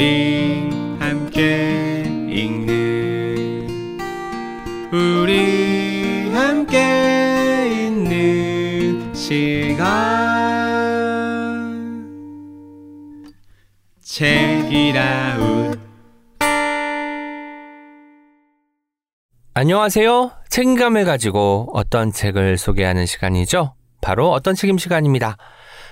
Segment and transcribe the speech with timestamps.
[0.00, 3.68] 우리 함께 읽는
[4.90, 9.84] 우리 함께 있는 시간
[14.00, 15.78] 책이라웃
[19.52, 20.30] 안녕하세요.
[20.48, 23.74] 책임감을 가지고 어떤 책을 소개하는 시간이죠.
[24.00, 25.36] 바로 어떤 책임 시간입니다.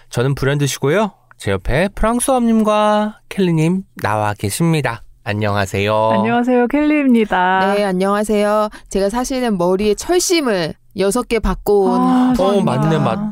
[0.09, 1.13] 저는 불현듯이고요.
[1.39, 5.05] 제 옆에 프랑스어님과 켈리님 나와 계십니다.
[5.23, 6.11] 안녕하세요.
[6.11, 7.75] 안녕하세요, 켈리입니다.
[7.75, 8.71] 네, 안녕하세요.
[8.89, 12.61] 제가 사실은 머리에 철심을 여섯 개 받고 온 아, 어.
[12.61, 13.31] 맞네, 맞다.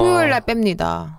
[0.00, 1.14] 토요일 날 뺍니다.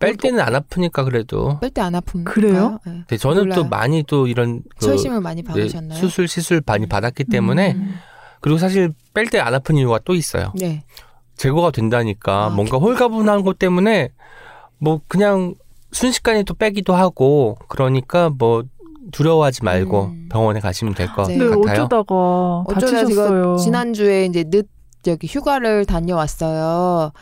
[0.00, 1.58] 뺄 때는 안 아프니까 그래도.
[1.60, 2.34] 뺄 때 안 아픈가요?
[2.34, 2.78] 그래요?
[3.08, 3.16] 네.
[3.16, 3.68] 저는 또 몰라요.
[3.70, 5.98] 많이 또 이런 그 철심을 많이 네, 받으셨나요?
[5.98, 7.94] 수술 시술 많이 받았기 때문에 음.
[8.40, 10.52] 그리고 사실 뺄 때 안 아픈 이유가 또 있어요.
[10.56, 10.82] 네.
[11.36, 14.10] 제거가 된다니까 아, 뭔가 홀가분한 것 때문에
[14.84, 15.54] 뭐 그냥
[15.92, 18.64] 순식간에 또 빼기도 하고 그러니까 뭐
[19.12, 20.28] 두려워하지 말고 음.
[20.30, 21.36] 병원에 가시면 될것 네.
[21.38, 21.84] 네, 같아요.
[21.84, 23.56] 어쩌다가 어쩌다 다치셨어요.
[23.56, 24.68] 지난주에 이제 늦
[25.06, 27.12] 여기 휴가를 다녀왔어요.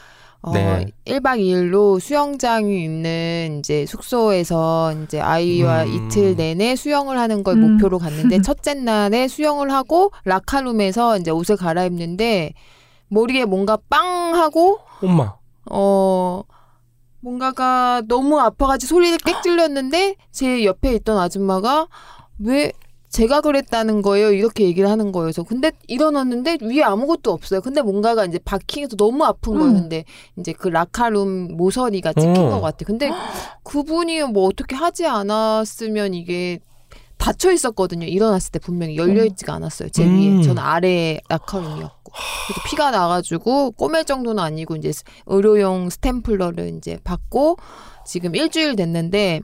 [0.45, 0.87] 어, 네.
[1.05, 6.09] 1박 2일로 수영장이 있는 이제 숙소에서 이제 아이와 음.
[6.09, 7.73] 이틀 내내 수영을 하는 걸 음.
[7.73, 12.55] 목표로 갔는데 첫째 날에 수영을 하고 라카룸에서 이제 옷을 갈아입는데
[13.09, 15.35] 머리에 뭔가 빵 하고 엄마.
[15.71, 16.43] 어
[17.23, 21.87] 뭔가가 너무 아파가지고 소리를 꽥 질렀는데 제 옆에 있던 아줌마가
[22.39, 22.73] 왜
[23.09, 28.39] 제가 그랬다는 거예요 이렇게 얘기를 하는 거여서 근데 일어났는데 위에 아무것도 없어요 근데 뭔가가 이제
[28.39, 29.75] 바킹해서 너무 아픈 거예요 음.
[29.83, 30.05] 근데
[30.39, 32.51] 이제 그 라카룸 모서리가 찍힌 어.
[32.51, 33.11] 것 같아 근데
[33.65, 36.59] 그분이 뭐 어떻게 하지 않았으면 이게
[37.23, 40.39] 닫혀 있었거든요 일어났을 때 분명히 열려 있지가 않았어요 제 음.
[40.39, 42.13] 위에 저는 아래 라카룸이었고
[42.47, 47.57] 그래서 피가 나가지고 꼬맬 정도는 아니고 이제 스- 의료용 스탬플러를 이제 받고
[48.05, 49.41] 지금 일주일 됐는데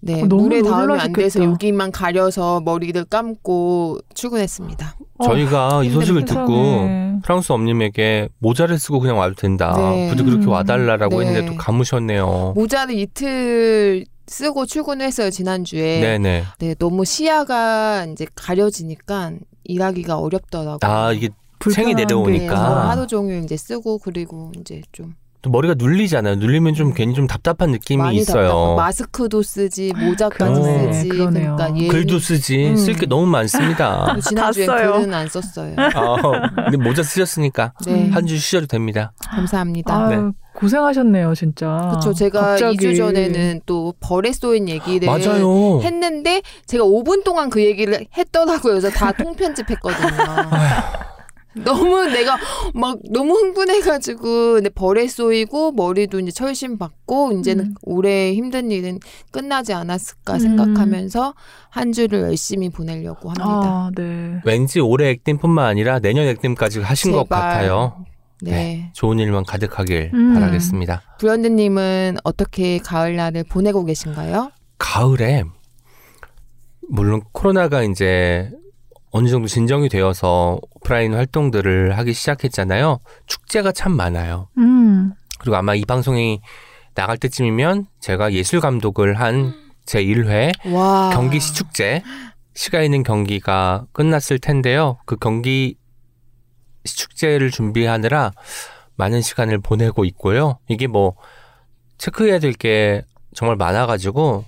[0.00, 1.42] 네 어, 너무 물에 닿으면 안 돼서.
[1.42, 4.94] 여기만 가려서 머리를 감고 출근했습니다.
[5.18, 6.24] 어, 저희가 이 소식을.
[6.24, 7.12] 듣고 세상에.
[7.24, 9.74] 프랑소와 엄님에게 모자를 쓰고 그냥 와도 된다.
[9.76, 10.08] 네.
[10.08, 10.50] 부디 그렇게 음.
[10.50, 11.26] 와달라라고 네.
[11.26, 12.52] 했는데 또 감으셨네요.
[12.54, 16.00] 모자를 이틀 쓰고 출근했어요 지난주에.
[16.00, 16.44] 네네.
[16.58, 19.32] 네 너무 시야가 이제 가려지니까
[19.64, 20.78] 일하기가 어렵더라고요.
[20.82, 21.30] 아 이게
[21.72, 22.54] 생이 내려오니까.
[22.54, 26.36] 네, 하루 종일 이제 쓰고 그리고 이제 좀 또 머리가 눌리잖아요.
[26.36, 26.94] 눌리면 좀 음.
[26.94, 28.42] 괜히 좀 답답한 느낌이 많이 있어요.
[28.48, 31.54] 답답하고 마스크도 쓰지 모자까지 그러네, 쓰지 그러네요.
[31.56, 32.76] 그러니까 얘 글도 쓰지 음.
[32.76, 34.06] 쓸게 너무 많습니다.
[34.10, 34.92] 그리고 지난주에 다 써요.
[34.94, 35.74] 글은 안 썼어요.
[35.76, 36.16] 아,
[36.70, 39.12] 근데 모자 쓰셨으니까 네 한 주 쉬셔도 됩니다.
[39.24, 39.94] 감사합니다.
[40.08, 40.32] 아유, 네.
[40.54, 41.86] 고생하셨네요, 진짜.
[41.90, 42.12] 그렇죠.
[42.12, 42.76] 제가 갑자기.
[42.78, 45.80] 2주 전에는 또 벌에 쏘인 얘기를 맞아요.
[45.82, 48.72] 했는데 제가 5분 동안 그 얘기를 했더라고요.
[48.80, 50.08] 그래서 다 통편집했거든요.
[51.64, 52.36] 너무 내가
[52.74, 57.74] 막 너무 흥분해가지고 근데 벌에 쏘이고 머리도 이제 철심 받고 이제는 음.
[57.82, 59.00] 올해 힘든 일은
[59.30, 60.38] 끝나지 않았을까 음.
[60.38, 61.34] 생각하면서
[61.70, 63.46] 한 주를 열심히 보내려고 합니다.
[63.46, 64.40] 아, 네.
[64.44, 67.40] 왠지 올해 액땜뿐만 아니라 내년 액땜까지 하신 것 제발.
[67.40, 68.04] 같아요.
[68.40, 68.90] 네.
[68.92, 70.34] 좋은 일만 가득하길 음.
[70.34, 71.02] 바라겠습니다.
[71.18, 74.52] 불현듯님은 어떻게 가을날을 보내고 계신가요?
[74.78, 75.44] 가을에
[76.88, 78.50] 물론 코로나가 이제
[79.10, 83.00] 어느 정도 진정이 되어서 오프라인 활동들을 하기 시작했잖아요.
[83.26, 84.48] 축제가 참 많아요.
[84.58, 85.12] 음.
[85.38, 86.40] 그리고 아마 이 방송이
[86.94, 89.54] 나갈 때쯤이면 제가 예술 감독을 한
[89.88, 91.08] 제 1회 와.
[91.14, 92.02] 경기 시 축제
[92.54, 94.98] 시가 있는 경기가 끝났을 텐데요.
[95.06, 95.76] 그 경기
[96.84, 98.32] 시축제를 준비하느라
[98.96, 100.58] 많은 시간을 보내고 있고요.
[100.68, 101.14] 이게 뭐
[101.96, 103.02] 체크해야 될 게
[103.34, 104.44] 정말 많아가지고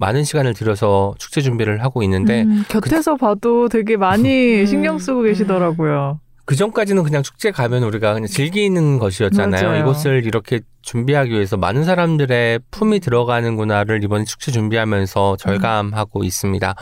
[0.00, 4.66] 많은 시간을 들여서 축제 준비를 하고 있는데 음, 곁에서 봐도 되게 많이 음.
[4.66, 6.20] 신경 쓰고 계시더라고요.
[6.46, 9.62] 그 전까지는 그냥 축제 가면 우리가 그냥 즐기는 것이었잖아요.
[9.62, 9.80] 맞아요.
[9.80, 16.74] 이것을 이렇게 준비하기 위해서 많은 사람들의 품이 들어가는구나를 이번 축제 준비하면서 절감하고 있습니다.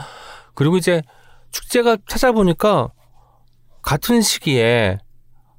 [0.55, 1.01] 그리고 이제
[1.51, 2.87] 축제가 찾아보니까
[3.81, 4.97] 같은 시기에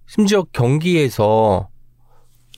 [0.06, 1.68] 심지어 경기에서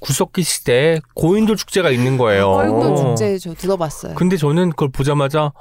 [0.03, 2.49] 구석기 시대에 고인돌 축제가 있는 거예요.
[2.51, 4.15] 얼굴 축제 저 들어봤어요.
[4.17, 5.53] 근데 저는 그걸 보자마자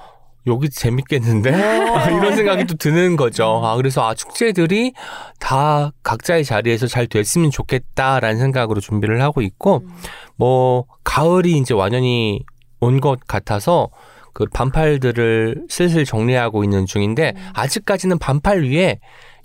[0.48, 1.52] 여기 재밌겠는데?
[2.18, 3.62] 이런 생각이 또 드는 거죠.
[3.64, 4.94] 아, 그래서 아, 축제들이
[5.40, 9.84] 다 각자의 자리에서 잘 됐으면 좋겠다라는 생각으로 준비를 하고 있고,
[10.38, 12.44] 뭐, 가을이 이제 완연히
[12.80, 13.90] 온 것 같아서
[14.34, 19.00] 그 반팔들을 슬슬 정리하고 있는 중인데, 아직까지는 반팔 위에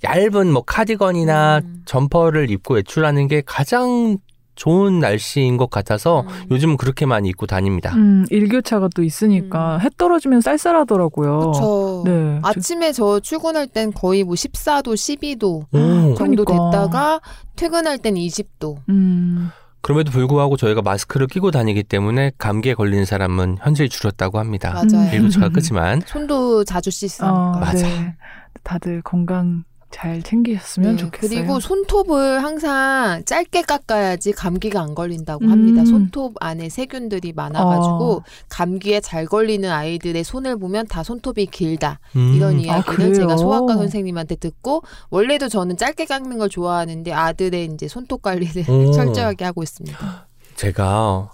[0.04, 1.82] 얇은 뭐 카디건이나 음.
[1.84, 4.16] 점퍼를 입고 외출하는 게 가장
[4.56, 6.46] 좋은 날씨인 것 같아서 음.
[6.50, 7.94] 요즘은 그렇게 많이 입고 다닙니다.
[7.94, 11.38] 음, 일교차가 또 있으니까 해 떨어지면 쌀쌀하더라고요.
[11.38, 12.02] 그렇죠.
[12.04, 12.40] 네.
[12.42, 16.14] 아침에 저 출근할 땐 거의 뭐 14도, 12도 오.
[16.16, 16.70] 정도 그러니까.
[16.70, 17.20] 됐다가
[17.54, 18.76] 퇴근할 땐 20도.
[18.88, 19.50] 음.
[19.82, 24.72] 그럼에도 불구하고 저희가 마스크를 끼고 다니기 때문에 감기에 걸리는 사람은 현저히 줄었다고 합니다.
[24.72, 25.12] 맞아요.
[25.12, 27.32] 일교차가 크지만 손도 자주 씻으니까.
[27.32, 27.86] 어, 맞아.
[27.86, 28.16] 네.
[28.64, 31.28] 다들 건강 잘 챙기셨으면 네, 좋겠어요.
[31.30, 35.82] 그리고 손톱을 항상 짧게 깎아야지 감기가 안 걸린다고 합니다.
[35.82, 35.86] 음.
[35.86, 38.22] 손톱 안에 세균들이 많아가지고 어.
[38.48, 42.00] 감기에 잘 걸리는 아이들의 손을 보면 다 손톱이 길다.
[42.16, 43.14] 음, 이런 아, 이야기는 그래요?
[43.14, 48.90] 제가 소아과 선생님한테 듣고 원래도 저는 짧게 깎는 걸 좋아하는데 아들의 이제 손톱 관리를 오.
[48.92, 50.28] 철저하게 하고 있습니다.
[50.56, 51.30] 제가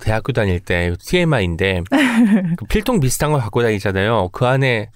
[0.00, 1.82] 대학교 다닐 때 TMI인데
[2.56, 4.30] 그 필통 비슷한 걸 갖고 다니잖아요.
[4.32, 4.90] 그 안에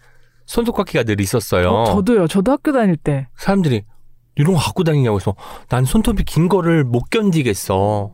[0.48, 1.68] 손톱깎이가 늘 있었어요.
[1.68, 2.26] 어, 저도요.
[2.26, 3.28] 저도 학교 다닐 때.
[3.36, 3.84] 사람들이
[4.34, 5.34] 이런 거 갖고 다니냐고 해서
[5.68, 8.10] 난 손톱이 긴 거를 못 견디겠어.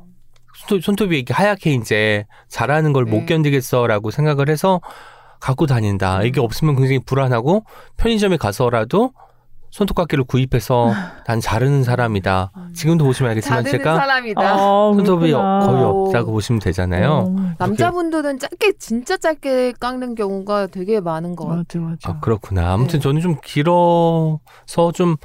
[0.57, 3.27] 손톱, 손톱 이 이렇게 하얗게 이제 자라는 걸못 네.
[3.27, 4.81] 견디겠어라고 생각을 해서
[5.41, 6.23] 갖고 다닌다.
[6.25, 7.65] 이게 없으면 굉장히 불안하고
[7.99, 9.13] 편의점에 가서라도
[9.75, 10.93] 손톱깎이를 구입해서
[11.27, 12.53] 난 자르는 사람이다.
[12.75, 14.41] 지금도 보시면 알겠지만 제가 사람이다.
[14.41, 14.57] 아,
[14.95, 15.33] 손톱이.
[15.33, 16.07] 거의 오.
[16.07, 17.11] 없다고 보시면 되잖아요.
[17.11, 21.83] 어, 남자분들은 짧게 진짜 짧게 깎는 경우가 되게 많은 것 같아요.
[21.83, 22.11] 맞아, 맞아.
[22.11, 22.73] 아, 그렇구나.
[22.73, 23.03] 아무튼 네.
[23.03, 25.17] 저는 좀 길어서 좀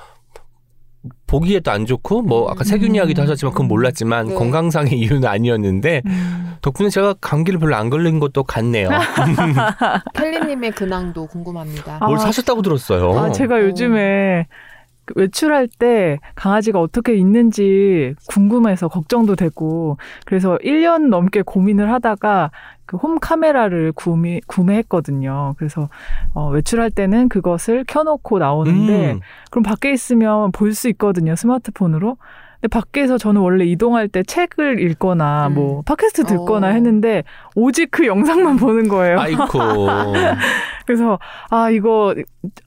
[1.27, 2.95] 보기에도 안 좋고 뭐 아까 세균 음.
[2.95, 4.35] 이야기도 하셨지만 그건 몰랐지만 네.
[4.35, 6.55] 건강상의 이유는 아니었는데 음.
[6.61, 8.89] 덕분에 제가 감기를 별로 안 걸린 것도 같네요.
[10.15, 11.97] 켈리님의 근황도 궁금합니다.
[12.01, 13.17] 아, 뭘 사셨다고 들었어요.
[13.17, 14.68] 아, 제가 요즘에 그
[15.15, 22.51] 외출할 때 강아지가 어떻게 있는지 궁금해서 걱정도 되고 그래서 1년 넘게 고민을 하다가
[22.85, 25.53] 그 홈 카메라를 구매, 구매했거든요.
[25.57, 25.89] 그래서
[26.33, 29.19] 어, 외출할 때는 그것을 켜놓고 나오는데 음,
[29.51, 31.35] 그럼 밖에 있으면 볼 수 있거든요.
[31.35, 32.17] 스마트폰으로.
[32.61, 35.53] 근데 밖에서 저는 원래 이동할 때 책을 읽거나 음.
[35.53, 36.69] 뭐 팟캐스트 듣거나 어.
[36.71, 37.23] 했는데
[37.55, 39.19] 오직 그 영상만 보는 거예요.
[39.19, 39.45] 아이고.
[40.85, 41.19] 그래서
[41.49, 42.13] 아 이거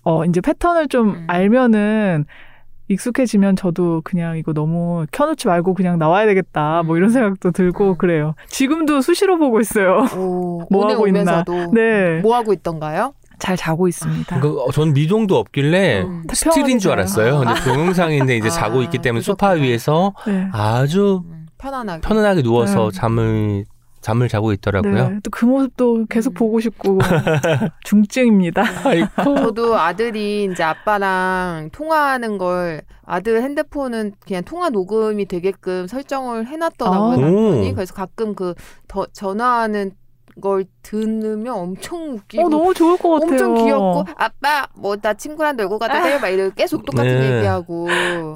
[0.02, 1.24] 어 이제 패턴을 좀 음.
[1.28, 2.24] 알면은
[2.88, 7.96] 익숙해지면 저도 그냥 이거 너무 켜놓지 말고 그냥 나와야 되겠다 뭐 이런 생각도 들고 음.
[7.98, 8.34] 그래요.
[8.48, 10.06] 지금도 수시로 보고 있어요.
[10.16, 11.44] 오, 뭐 하고 있나.
[11.72, 13.14] 네, 뭐 하고 있던가요?
[13.42, 14.38] 잘 자고 있습니다.
[14.38, 16.22] 그, 전 미동도 없길래 음.
[16.32, 17.40] 스틸인 줄 알았어요.
[17.40, 19.66] 근데 동영상인데 이제 아, 자고 있기 때문에 소파 그렇구나.
[19.66, 20.48] 위에서 네.
[20.52, 22.02] 아주 음, 편안하게.
[22.02, 22.96] 편안하게 누워서 네.
[22.96, 23.64] 잠을
[24.00, 25.08] 잠을 자고 있더라고요.
[25.08, 26.34] 네, 또그 모습도 계속 음.
[26.34, 26.98] 보고 싶고
[27.84, 28.62] 중증입니다.
[28.84, 29.08] 아이고.
[29.16, 37.74] 저도 아들이 이제 아빠랑 통화하는 걸 아들 핸드폰은 그냥 통화 녹음이 되게끔 설정을 해놨더라고요 아.
[37.74, 38.54] 그래서 가끔 그
[38.86, 39.92] 더, 전화하는
[40.40, 43.30] 걸 들으면 엄청 웃기고 어 너무 좋을 것 같아요.
[43.32, 46.18] 엄청 귀엽고 아빠 뭐 나 친구랑 놀고 가도 돼?
[46.18, 47.36] 막 이러고 계속 똑같은 네.
[47.38, 47.88] 얘기하고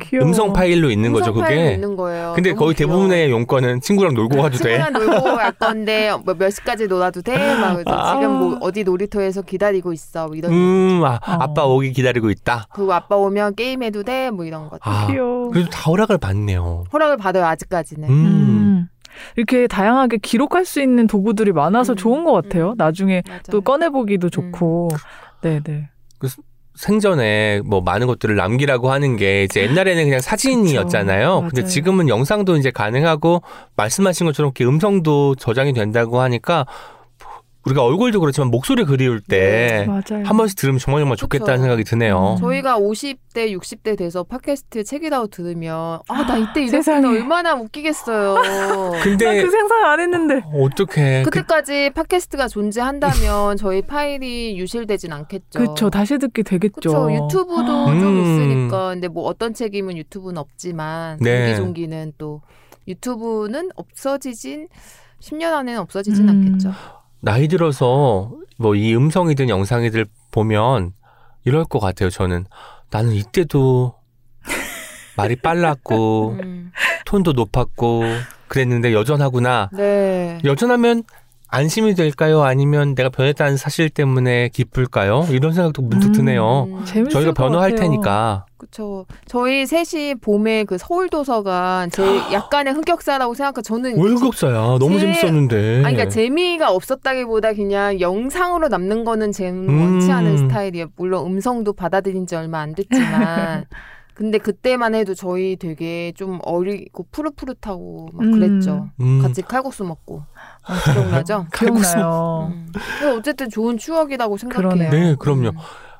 [0.02, 0.26] 귀여워.
[0.26, 1.74] 음성 파일로 있는 거죠, 음성 파일로 그게.
[1.74, 2.32] 있는 거예요.
[2.34, 2.92] 근데 거의 귀여워.
[2.92, 4.78] 대부분의 용건은 친구랑 놀고 가도 돼.
[4.78, 7.36] 친구랑 놀고 갈 건데 뭐몇 시까지 놀아도 돼?
[7.56, 8.14] 막 그래서 아.
[8.18, 11.20] 지금 뭐 어디 놀이터에서 기다리고 있어 뭐 이런 음, 아, 어.
[11.40, 12.66] 아빠 오기 기다리고 있다.
[12.72, 14.30] 그리고 아빠 오면 게임해도 돼?
[14.30, 14.80] 뭐 이런 것.
[14.82, 15.50] 아, 귀여워.
[15.50, 16.84] 그래도 다 허락을 받네요.
[16.92, 18.08] 허락을 받아요 아직까지는.
[18.08, 18.12] 음.
[18.12, 18.88] 음.
[19.36, 21.96] 이렇게 다양하게 기록할 수 있는 도구들이 많아서 음.
[21.96, 22.70] 좋은 것 같아요.
[22.70, 22.74] 음.
[22.76, 23.40] 나중에 맞아요.
[23.50, 24.88] 또 꺼내보기도 좋고.
[25.42, 25.88] 네네.
[26.76, 31.42] 생전에 뭐 많은 것들을 남기라고 하는 게 이제 옛날에는 그냥 사진이었잖아요.
[31.42, 31.54] 그쵸.
[31.54, 31.68] 근데.
[31.68, 33.42] 지금은 영상도 이제 가능하고
[33.76, 36.66] 말씀하신 것처럼 이렇게 음성도 저장이 된다고 하니까
[37.66, 40.24] 우리가 얼굴도 그렇지만 목소리 그리울 때한 맞아요.
[40.24, 41.62] 번씩 들으면 정말 정말 좋겠다는 그쵸.
[41.62, 42.36] 생각이 드네요.
[42.36, 42.40] 음.
[42.40, 47.04] 저희가 50대, 60대 돼서 팟캐스트 책이라고 들으면 아 나 이때 이랬으면.
[47.04, 48.36] 얼마나 웃기겠어요.
[49.02, 50.42] 근데 나그 생각 안 했는데.
[50.54, 55.58] 어떻게 그, 그때까지 팟캐스트가 존재한다면 저희 파일이 유실되진 않겠죠.
[55.58, 55.90] 그쵸.
[55.90, 56.74] 다시 듣기 되겠죠.
[56.74, 57.12] 그쵸.
[57.12, 58.00] 유튜브도 음.
[58.00, 58.88] 좀 있으니까.
[58.90, 61.46] 근데 뭐 어떤 책임은 유튜브는 없지만 네.
[61.56, 62.42] 종기종기는 또
[62.86, 64.68] 유튜브는 없어지진
[65.20, 66.44] 10년 안에는 없어지진 음.
[66.46, 66.72] 않겠죠.
[67.20, 70.92] 나이 들어서 뭐 이 음성이든 영상이든 보면
[71.44, 72.08] 이럴 것 같아요.
[72.10, 72.46] 저는
[72.90, 73.94] 나는 이때도
[75.16, 76.72] 말이 빨랐고 음.
[77.04, 78.02] 톤도 높았고
[78.48, 79.70] 그랬는데 여전하구나.
[79.72, 80.38] 네.
[80.44, 81.02] 여전하면
[81.48, 82.42] 안심이 될까요?
[82.42, 85.26] 아니면 내가 변했다는 사실 때문에 기쁠까요?
[85.30, 86.12] 이런 생각도 문득 음.
[86.12, 86.64] 드네요.
[86.64, 86.84] 음.
[86.84, 87.88] 저희가 것 변호할 같아요.
[87.88, 88.45] 테니까.
[88.58, 89.06] 그쵸.
[89.26, 93.62] 저희 셋이 봄에 그 서울 도서관 제 약간의 흑역사라고 생각해.
[93.62, 94.78] 저는 왜 흑역사야?
[94.78, 95.84] 너무 제- 재밌었는데.
[95.84, 99.80] 아니, 그러니까 재미가 없었다기보다 그냥 영상으로 남는 거는 저는 음.
[99.80, 100.86] 원치 않은 스타일이에요.
[100.96, 103.64] 물론 음성도 받아들인 지 얼마 안 됐지만.
[104.14, 108.32] 근데 그때만 해도 저희 되게 좀 어리고 푸릇푸릇하고 막 음.
[108.32, 108.88] 그랬죠.
[108.98, 110.22] 음, 같이 칼국수 먹고.
[110.64, 111.46] 아, 기억나죠?
[111.54, 112.50] 기억나요.
[112.50, 112.72] 음.
[113.18, 114.68] 어쨌든 좋은 추억이라고 생각해요.
[114.70, 114.90] 그러네요.
[114.90, 115.50] 네, 그럼요.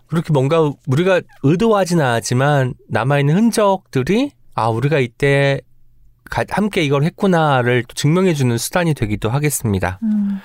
[0.07, 0.09] 음.
[0.09, 5.61] 그렇게 뭔가 우리가 의도하진 않았지만 남아있는 흔적들이 아, 우리가 이때
[6.31, 9.99] 가- 함께 이걸 했구나를 또 증명해주는 수단이 되기도 하겠습니다.
[10.03, 10.41] 음.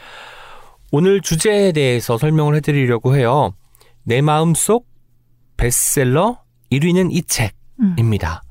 [0.91, 3.53] 오늘 주제에 대해서 설명을 해드리려고 해요.
[4.03, 4.87] 내 마음 속
[5.57, 6.39] 베스트셀러
[6.71, 7.19] 1위는 이
[7.79, 7.93] 음.
[7.95, 8.43] 책입니다.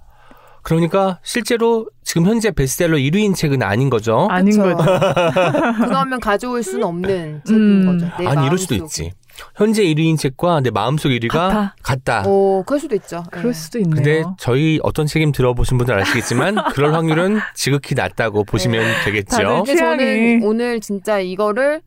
[0.62, 4.26] 그러니까 실제로 지금 현재 베스트셀러 1위인 책은 아닌 거죠.
[4.30, 4.56] 아닌.
[4.58, 4.76] 거죠.
[5.86, 7.86] 그러면 가져올 수는 없는 책인 음.
[7.98, 8.12] 거죠.
[8.18, 8.74] 내 아니 이럴 수도.
[8.74, 9.12] 있지.
[9.54, 11.74] 현재 1위인 책과 내 마음속 1위가 같아.
[11.82, 12.22] 같다.
[12.26, 13.22] 어, 그럴 수도 있죠.
[13.26, 13.30] 예.
[13.30, 13.94] 그럴 수도 있네요.
[13.94, 19.36] 근데 저희 어떤 책임 들어보신 분들 아시겠지만 그럴 확률은 지극히 낮다고 보시면 되겠죠.
[19.36, 20.40] 다들 근데 저는.
[20.42, 21.82] 오늘 진짜 이거를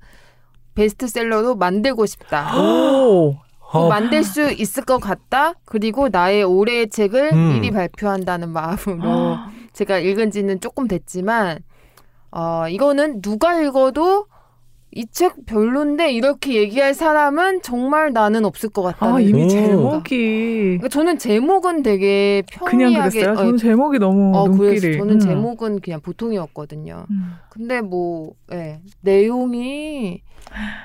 [0.76, 2.56] 베스트셀러로 만들고 싶다.
[2.58, 3.38] 오.
[3.60, 5.54] 어, 만들 수 있을 것 같다.
[5.66, 7.54] 그리고 나의 올해의 책을 음.
[7.54, 9.38] 미리 발표한다는 마음으로
[9.74, 11.60] 제가 읽은 지는 조금 됐지만
[12.30, 14.28] 어, 이거는 누가 읽어도
[14.96, 19.48] 이 책 별론데 이렇게 얘기할 사람은 정말 나는 없을 것 같다는 아 이미 오.
[19.48, 23.34] 제목이 그러니까 저는 제목은 되게 그냥 평이하게 그랬어요.
[23.34, 24.80] 어, 저는 제목이 너무 어, 눈길이.
[24.80, 25.20] 그래서 저는 음.
[25.20, 27.06] 제목은 그냥 보통이었거든요.
[27.10, 27.34] 음.
[27.50, 30.22] 근데 뭐, 예, 내용이,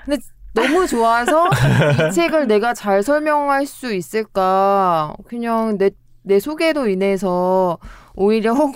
[0.04, 0.18] 근데
[0.54, 1.48] 너무 좋아서 이
[2.14, 5.14] 책을 내가 잘 설명할 수 있을까.
[5.26, 5.90] 그냥 내,
[6.22, 7.78] 내 소개로 인해서
[8.20, 8.72] 오히려 호,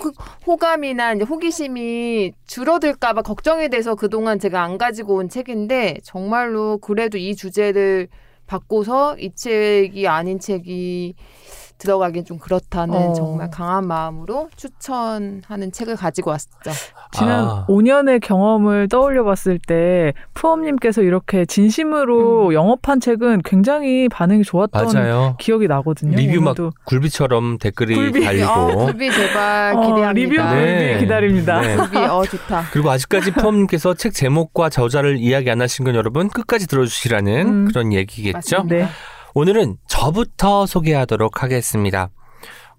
[0.47, 7.35] 호감이나 이제 호기심이 줄어들까봐 걱정이 돼서 그동안 제가 안 가지고 온 책인데 정말로 그래도 이
[7.35, 8.07] 주제를
[8.47, 11.15] 바꿔서 이 책이 아닌 책이
[11.83, 13.13] 들어가긴 좀 그렇다는 어.
[13.13, 16.71] 정말 강한 마음으로 추천하는 책을 가지고 왔죠.
[17.11, 17.65] 지난 아.
[17.67, 22.53] 5년의 경험을 떠올려 봤을 때 푸엄님께서 이렇게 진심으로 음.
[22.53, 25.35] 영업한 책은 굉장히 반응이 좋았던 맞아요.
[25.39, 26.15] 기억이 나거든요.
[26.15, 26.71] 리뷰 막 오늘도.
[26.85, 28.23] 굴비처럼 댓글이 굴비.
[28.23, 30.11] 달리고 어, 굴비 제발 어, 기대합니다.
[30.13, 30.87] 리뷰 네.
[30.87, 31.61] 굴비 기다립니다.
[31.61, 31.75] 네.
[31.75, 32.63] 굴비 어 좋다.
[32.71, 37.65] 그리고 아직까지 푸엄님께서 책 제목과 저자를 이야기 안 하신 건 여러분 끝까지 들어주시라는 음.
[37.67, 38.37] 그런 얘기겠죠.
[38.63, 38.75] 맞습니다.
[38.75, 38.87] 네.
[39.35, 42.09] 오늘은 저부터 소개하도록 하겠습니다.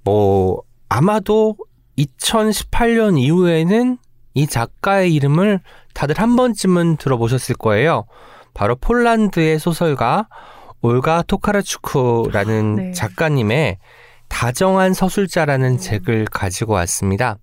[0.04, 1.56] 뭐 아마도
[1.98, 3.98] 2018년 이후에는
[4.34, 5.60] 이 작가의 이름을
[5.94, 8.04] 다들 한 번쯤은 들어보셨을 거예요.
[8.52, 10.28] 바로 폴란드의 소설가
[10.80, 12.92] 올가 토카라추크라는 네.
[12.92, 13.78] 작가님의
[14.28, 17.38] 다정한 서술자라는 책을 가지고 왔습니다.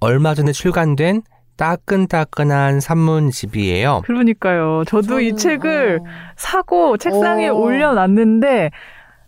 [0.00, 1.22] 얼마 전에 출간된
[1.58, 4.02] 따끈따끈한 산문집이에요.
[4.06, 4.84] 그러니까요.
[4.86, 6.04] 저도 이 저는, 책을 어,
[6.36, 7.54] 사고 책상에 어.
[7.54, 8.70] 올려놨는데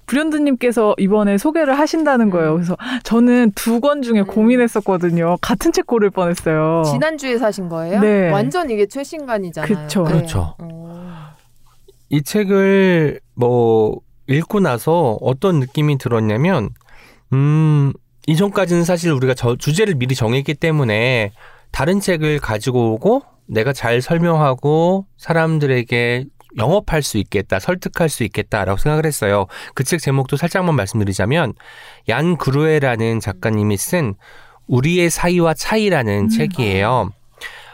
[0.06, 2.54] 브련드님께서 이번에 소개를 하신다는 거예요.
[2.54, 4.26] 그래서 저는 두 권 중에 음.
[4.26, 5.37] 고민했었거든요.
[5.40, 6.82] 같은 책 고를 뻔했어요.
[6.84, 8.00] 지난주에 사신 거예요?
[8.00, 8.30] 네.
[8.30, 9.68] 완전 이게 최신간이잖아요.
[9.87, 10.04] 그쵸.
[10.04, 10.12] 네.
[10.12, 10.54] 그렇죠.
[10.58, 11.30] 어.
[12.08, 16.70] 이 책을 뭐 읽고 나서 어떤 느낌이 들었냐면
[17.32, 17.92] 음
[18.26, 21.32] 이전까지는 사실 우리가 저 주제를 미리 정했기 때문에
[21.71, 26.25] 다른 책을 가지고 오고 내가 잘 설명하고 사람들에게
[26.59, 29.47] 영업할 수 있겠다, 설득할 수 있겠다라고 생각을 했어요.
[29.75, 31.55] 그 책 제목도 살짝만 말씀드리자면
[32.09, 34.15] 얀 그루에라는 작가님이 쓴
[34.67, 36.29] 우리의 사이와 차이라는 음.
[36.29, 37.11] 책이에요.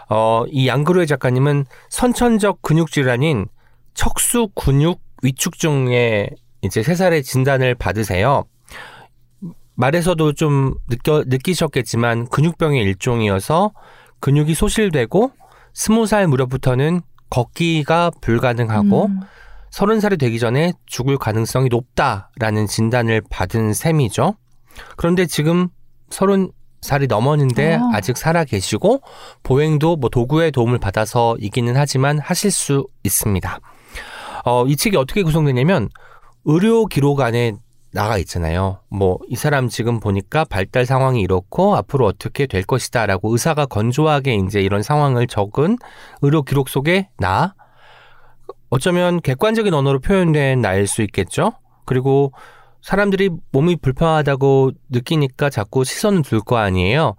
[0.09, 3.47] 어, 이 양그루의 작가님은 선천적 근육 질환인
[3.95, 6.29] 척수 근육 위축증에
[6.63, 8.45] 이제 세 살의 진단을 받으세요.
[9.77, 13.73] 말에서도 좀 느껴 느끼셨겠지만 근육병의 일종이어서
[14.21, 15.33] 근육이 소실되고
[15.75, 19.21] 스무 살 무렵부터는 걷기가 불가능하고 음.
[19.71, 24.35] 서른 살이 되기 전에 죽을 가능성이 높다라는 진단을 받은 셈이죠.
[24.97, 25.69] 그런데 지금
[26.09, 27.91] 서른 살이 넘었는데 어.
[27.93, 29.03] 아직 살아 계시고
[29.43, 33.61] 보행도 뭐 도구의 도움을 받아서 이기는 하지만 하실 수 있습니다.
[34.45, 35.89] 어, 이 책이 어떻게 구성되냐면
[36.45, 37.55] 의료 기록 안에
[37.97, 38.81] 나가 있잖아요.
[38.89, 44.35] 뭐 이 사람 지금 보니까 발달 상황이 이렇고 앞으로 어떻게 될 것이다 라고 의사가 건조하게
[44.37, 45.79] 이제 이런 상황을 적은
[46.23, 47.55] 의료 기록 속에 나
[48.71, 51.53] 어쩌면 객관적인 언어로 표현된 나일 수 있겠죠.
[51.87, 52.33] 그리고
[52.83, 57.15] 사람들이 몸이 불편하다고 느끼니까 자꾸 시선을 둘 거 아니에요.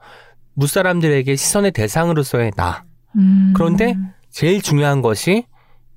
[0.54, 2.84] 무사람들에게 시선의 대상으로서의 나.
[3.16, 3.54] 음.
[3.56, 3.96] 그런데
[4.30, 5.46] 제일 중요한 것이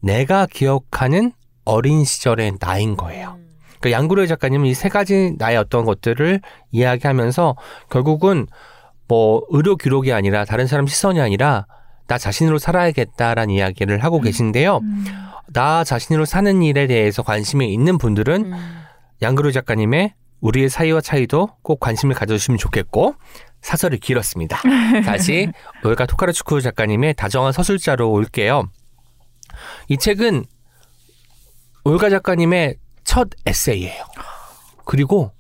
[0.01, 1.33] 내가 기억하는
[1.65, 3.39] 어린 시절의 나인 거예요.
[3.81, 7.57] 그러니까 양구로의 작가님은 이 세 가지 나의 어떤 것들을 이야기하면서
[7.91, 8.47] 결국은
[9.09, 11.67] 뭐 의료 기록이 아니라 다른 사람 시선이 아니라
[12.07, 14.79] 나 자신으로 살아야겠다라는 이야기를 하고 계신데요.
[14.79, 15.05] 음.
[15.53, 18.83] 나 자신으로 사는 일에 대해서 관심이 있는 분들은 음.
[19.23, 23.15] 양그루 작가님의 우리의 사이와 차이도 꼭 관심을 가져주시면 좋겠고
[23.61, 24.59] 사설이 길었습니다.
[25.05, 25.53] 다시
[25.85, 28.69] 올가 토카르추크 작가님의 다정한 서술자로 올게요.
[29.89, 30.45] 이 책은
[31.85, 32.77] 올가 작가님의
[33.11, 34.05] 첫 에세이예요.
[34.85, 35.33] 그리고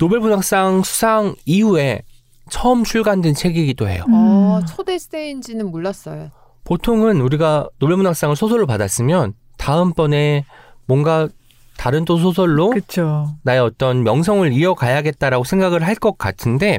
[0.00, 2.02] 노벨문학상 수상 이후에
[2.50, 4.02] 처음 출간된 책이기도 해요.
[4.12, 4.66] 어, 음.
[4.66, 6.30] 첫 에세이인지는 몰랐어요.
[6.64, 10.44] 보통은 우리가 노벨문학상을 소설로 받았으면 다음번에
[10.86, 11.28] 뭔가
[11.76, 13.36] 다른 또 소설로 그쵸.
[13.44, 16.78] 나의 어떤 명성을 이어가야겠다라고 생각을 할 것 같은데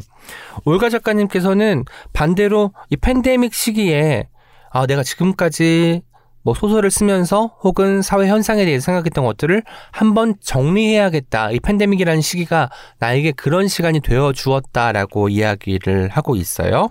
[0.66, 4.28] 올가 작가님께서는 반대로 이 팬데믹 시기에
[4.72, 6.02] 아 내가 지금까지
[6.44, 11.52] 뭐 소설을 쓰면서 혹은 사회 현상에 대해서 생각했던 것들을 한번 정리해야겠다.
[11.52, 12.70] 이 팬데믹이라는 시기가
[13.00, 16.90] 나에게 그런 시간이 되어 주었다라고 이야기를 하고 있어요.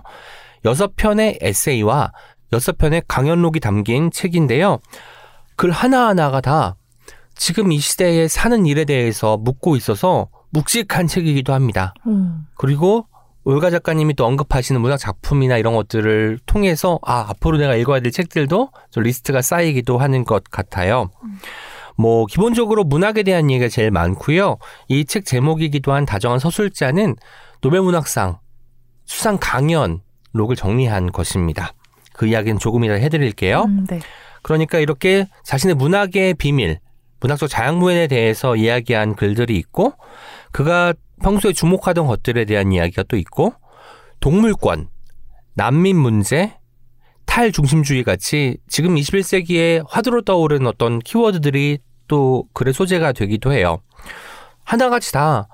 [0.65, 2.11] 여섯 편의 에세이와
[2.53, 4.79] 여섯 편의 강연록이 담긴 책인데요.
[5.55, 6.75] 글 하나하나가 다
[7.35, 11.93] 지금 이 시대에 사는 일에 대해서 묻고 있어서 묵직한 책이기도 합니다.
[12.07, 12.45] 음.
[12.55, 13.07] 그리고
[13.43, 18.69] 올가 작가님이 또 언급하시는 문학 작품이나 이런 것들을 통해서 아 앞으로 내가 읽어야 될 책들도
[18.91, 21.09] 좀 리스트가 쌓이기도 하는 것 같아요.
[21.97, 24.57] 뭐 기본적으로 문학에 대한 얘기가 제일 많고요.
[24.87, 27.15] 이 책 제목이기도 한 다정한 서술자는
[27.61, 28.37] 노벨문학상
[29.05, 31.73] 수상 강연록을 정리한 것입니다.
[32.13, 33.63] 그 이야기는 조금이라 해드릴게요.
[33.63, 33.99] 음, 네.
[34.41, 36.79] 그러니까 이렇게 자신의 문학의 비밀,
[37.19, 39.93] 문학적 자양분에 대해서 이야기한 글들이 있고,
[40.51, 43.53] 그가 평소에 주목하던 것들에 대한 이야기가 또 있고,
[44.19, 44.89] 동물권,
[45.55, 46.53] 난민 문제,
[47.25, 53.79] 탈중심주의 같이 지금 21세기에 화두로 떠오른 어떤 키워드들이 또 글의 소재가 되기도 해요.
[54.65, 55.47] 하나같이 다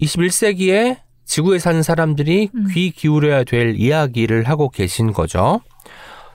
[0.00, 2.66] 21세기에 지구에 사는 사람들이 음.
[2.72, 5.60] 귀 기울여야 될 이야기를 하고 계신 거죠.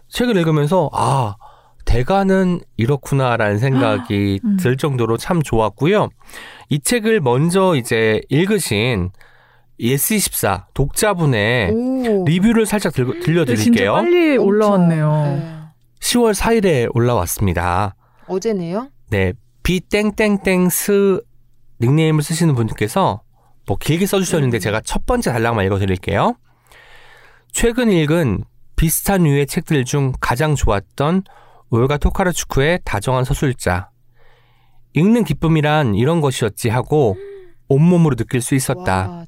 [0.09, 1.35] 책을 읽으면서 아
[1.91, 4.57] 대가는 이렇구나라는 생각이 음.
[4.57, 6.09] 들 정도로 참 좋았고요.
[6.69, 9.09] 이 책을 먼저 이제 읽으신
[9.79, 12.25] 예스24 독자분의 오.
[12.25, 13.93] 리뷰를 살짝 들, 진짜 들려드릴게요.
[13.93, 14.37] 빨리.
[14.37, 15.11] 올라왔네요.
[15.11, 15.61] 네.
[15.99, 17.95] 10월 4일에 올라왔습니다.
[18.27, 18.89] 어제네요.
[19.09, 19.33] 네,
[19.63, 21.21] 비땡땡땡스
[21.81, 23.21] 닉네임을 쓰시는 분께서
[23.67, 26.35] 뭐 길게 써주셨는데 제가 첫 번째 단락만 읽어드릴게요.
[27.51, 28.45] 최근 읽은
[28.75, 31.23] 비슷한 류의 책들 중 가장 좋았던
[31.71, 33.91] 올가 토카르추크의 다정한 서술자.
[34.93, 37.15] 읽는 기쁨이란 이런 것이었지 하고
[37.69, 39.09] 온몸으로 느낄 수 있었다.
[39.09, 39.25] 와.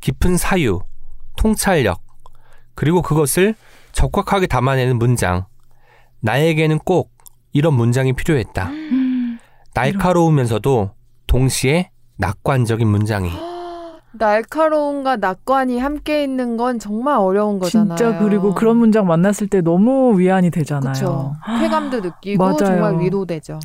[0.00, 0.80] 깊은 사유,
[1.36, 2.00] 통찰력,
[2.76, 3.56] 그리고 그것을
[3.90, 5.46] 적확하게 담아내는 문장.
[6.20, 7.12] 나에게는 꼭
[7.52, 8.68] 이런 문장이 필요했다.
[8.68, 9.38] 음,
[9.74, 10.92] 날카로우면서도
[11.26, 13.55] 동시에 낙관적인 문장이.
[14.18, 17.96] 날카로움과 낙관이 함께 있는 건 정말 어려운 거잖아요.
[17.96, 20.92] 진짜 그리고 그런 문장 만났을 때 너무 위안이 되잖아요.
[20.92, 21.34] 그렇죠.
[21.60, 22.56] 쾌감도 느끼고 맞아요.
[22.56, 23.58] 정말 위로되죠.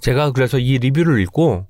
[0.00, 1.66] 제가 그래서 이 리뷰를 읽고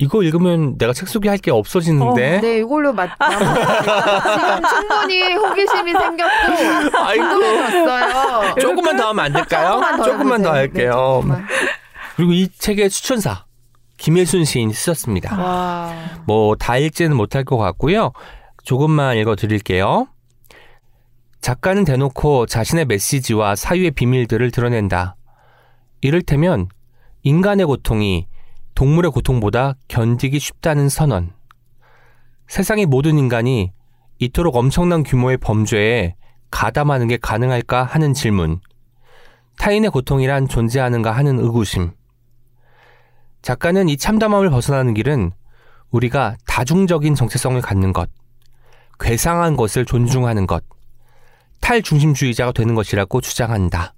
[0.00, 2.40] 이거 읽으면 내가 책 소개할 게 없어지는데.
[2.40, 3.10] 네, 이걸로 맞.
[3.18, 6.54] 지금 충분히 호기심이 생겼고.
[7.16, 8.54] 궁금해졌어요.
[8.60, 9.80] 조금만 더 하면 안 될까요?
[10.04, 10.54] 조금만 더 해보세요.
[10.54, 10.90] 할게요.
[10.92, 11.46] 네, 조금만.
[12.16, 13.44] 그리고 이 책의 추천사
[13.98, 15.36] 김혜순 시인이 쓰셨습니다.
[15.36, 15.92] 와.
[16.26, 18.12] 뭐다 읽지는 못할 것 같고요.
[18.62, 20.08] 조금만 읽어 드릴게요.
[21.40, 25.16] 작가는 대놓고 자신의 메시지와 사유의 비밀들을 드러낸다.
[26.00, 26.68] 이를테면
[27.22, 28.26] 인간의 고통이
[28.74, 31.32] 동물의 고통보다 견디기 쉽다는 선언.
[32.46, 33.72] 세상의 모든 인간이
[34.18, 36.14] 이토록 엄청난 규모의 범죄에
[36.50, 38.60] 가담하는 게 가능할까 하는 질문.
[39.58, 41.90] 타인의 고통이란 존재하는가 하는 의구심.
[43.42, 45.32] 작가는 이 참담함을 벗어나는 길은
[45.90, 48.10] 우리가 다중적인 정체성을 갖는 것,
[49.00, 50.64] 괴상한 것을 존중하는 것,
[51.60, 53.94] 탈중심주의자가 되는 것이라고 주장한다.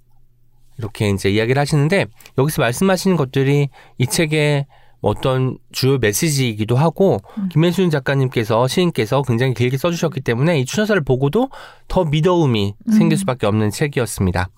[0.77, 2.05] 이렇게 이제 이야기를 하시는데
[2.37, 4.65] 여기서 말씀하시는 것들이 이 책의
[5.01, 7.49] 어떤 주요 메시지이기도 하고 음.
[7.49, 11.49] 김현순 작가님께서 시인께서 굉장히 길게 써주셨기 때문에 이 추천서를 보고도
[11.87, 12.91] 더 믿어움이 음.
[12.91, 14.49] 생길 수밖에 없는 책이었습니다.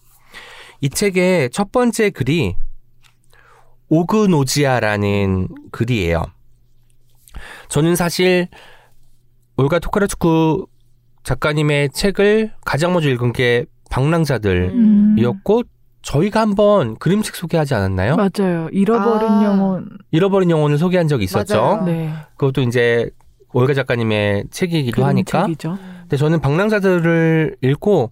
[0.81, 2.57] 이 책의 첫 번째 글이
[3.93, 6.23] 오그노지아라는 글이에요.
[7.69, 8.47] 저는 사실
[9.55, 10.65] 올가 토카르츠쿠
[11.23, 15.61] 작가님의 책을 가장 먼저 읽은 게 방랑자들이었고
[16.01, 18.15] 저희가 한번 그림책 소개하지 않았나요?
[18.17, 18.67] 맞아요.
[18.71, 19.43] 잃어버린 아.
[19.45, 19.89] 영혼.
[20.11, 21.61] 잃어버린 영혼을 소개한 적이 있었죠.
[21.61, 21.83] 맞아요.
[21.85, 22.13] 네.
[22.35, 23.09] 그것도 이제
[23.53, 25.43] 올가 작가님의 책이기도 하니까.
[25.43, 25.77] 그림책이죠.
[26.01, 28.11] 근데 저는 방랑자들을 읽고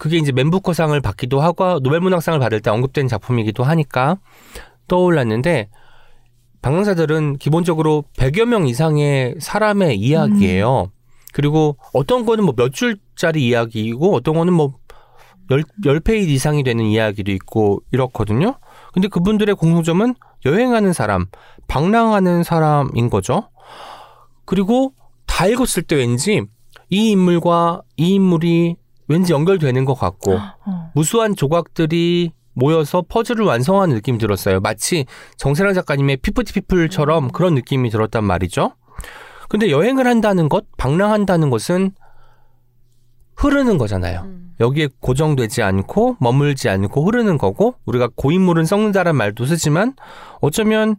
[0.00, 4.16] 그게 이제 멘부커상을 받기도 하고 노벨문학상을 받을 때 언급된 작품이기도 하니까
[4.88, 5.68] 떠올랐는데
[6.62, 10.90] 방랑자들은 기본적으로 100여 명 이상의 사람의 이야기예요.
[11.32, 14.74] 그리고 어떤 거는 뭐 몇 줄짜리 이야기이고 어떤 거는 뭐
[15.50, 18.56] 열, 열 페이지 이상이 되는 이야기도 있고 이렇거든요.
[18.92, 20.14] 근데 그분들의 공통점은
[20.46, 21.26] 여행하는 사람,
[21.68, 23.48] 방랑하는 사람인 거죠.
[24.44, 24.92] 그리고
[25.26, 26.42] 다 읽었을 때 왠지
[26.88, 28.76] 이 인물과 이 인물이
[29.10, 30.90] 왠지 연결되는 것 같고 어.
[30.94, 34.60] 무수한 조각들이 모여서 퍼즐을 완성하는 느낌이 들었어요.
[34.60, 35.04] 마치
[35.36, 38.72] 정세랑 작가님의 피프티 피플처럼 그런 느낌이 들었단 말이죠.
[39.48, 41.90] 근데 여행을 한다는 것, 방랑한다는 것은
[43.34, 44.20] 흐르는 거잖아요.
[44.26, 44.54] 음.
[44.60, 49.94] 여기에 고정되지 않고 머물지 않고 흐르는 거고 우리가 고인물은 썩는다는 말도 쓰지만
[50.40, 50.96] 어쩌면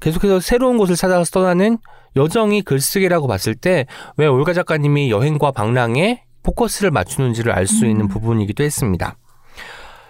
[0.00, 1.78] 계속해서 새로운 곳을 찾아서 떠나는
[2.16, 8.08] 여정이 글쓰기라고 봤을 때 왜 올가 작가님이 여행과 방랑에 포커스를 맞추는지를 알수 있는 음.
[8.08, 9.16] 부분이기도 했습니다.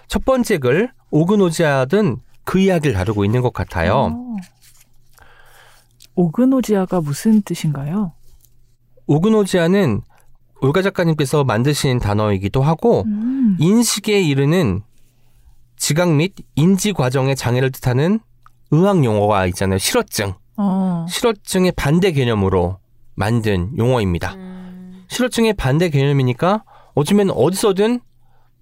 [0.09, 4.11] 첫 번째 글 오그노지아든 그 이야기를 다루고 있는 것 같아요.
[4.13, 4.37] 어.
[6.17, 8.13] 오그노지아가 무슨 뜻인가요?
[9.07, 10.03] 오그노지아는
[10.61, 13.57] 올가 작가님께서 만드신 단어이기도 하고 음.
[13.59, 14.83] 인식에 이르는
[15.77, 18.21] 지각 및 인지 과정의 장애를 뜻하는
[18.71, 19.79] 의학 용어가 있잖아요.
[19.79, 20.35] 실어증.
[20.57, 21.07] 어.
[21.09, 22.79] 실어증의 반대 개념으로
[23.15, 24.35] 만든 용어입니다.
[24.35, 24.54] 음.
[25.15, 28.01] 실어증의 반대 개념이니까 어쩌면 어디서든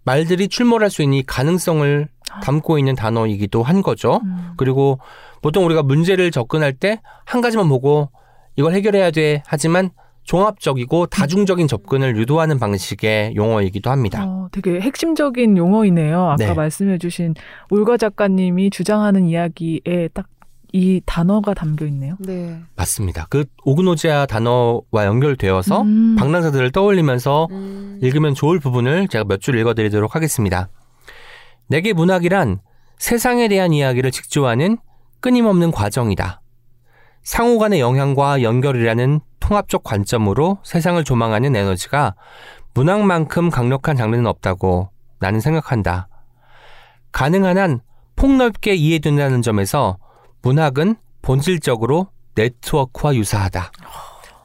[0.05, 2.09] 말들이 출몰할 수 있는 이 가능성을
[2.43, 4.21] 담고 있는 단어이기도 한 거죠.
[4.25, 4.53] 음.
[4.59, 4.99] 그리고
[5.41, 8.11] 보통 우리가 문제를 접근할 때 한 가지만 보고
[8.57, 9.91] 이걸 해결해야 돼 하지만
[10.25, 14.25] 종합적이고 다중적인 접근을 유도하는 방식의 용어이기도 합니다.
[14.27, 16.23] 어, 되게 핵심적인 용어이네요.
[16.33, 16.53] 아까 네.
[16.55, 17.35] 말씀해주신
[17.71, 20.27] 올가 작가님이 주장하는 이야기에 딱
[20.73, 22.17] 이 단어가 담겨 있네요.
[22.19, 22.59] 네.
[22.77, 23.27] 맞습니다.
[23.29, 26.17] 그 오그노지아 단어와 연결되어서 음.
[26.19, 27.99] 방랑자들을 떠올리면서 음.
[28.03, 30.69] 읽으면 좋을 부분을 제가 몇 줄 읽어드리도록 하겠습니다.
[31.69, 32.61] 내게 문학이란
[32.99, 34.79] 세상에 대한 이야기를 직조하는
[35.21, 36.41] 끊임없는 과정이다.
[37.23, 42.15] 상호 간의 영향과 연결이라는 통합적 관점으로 세상을 조망하는 에너지가
[42.75, 46.09] 문학만큼 강력한 장르는 없다고 나는 생각한다.
[47.13, 47.81] 가능한 한
[48.17, 49.99] 폭넓게 이해된다는 점에서
[50.43, 53.71] 문학은 본질적으로 네트워크와 유사하다.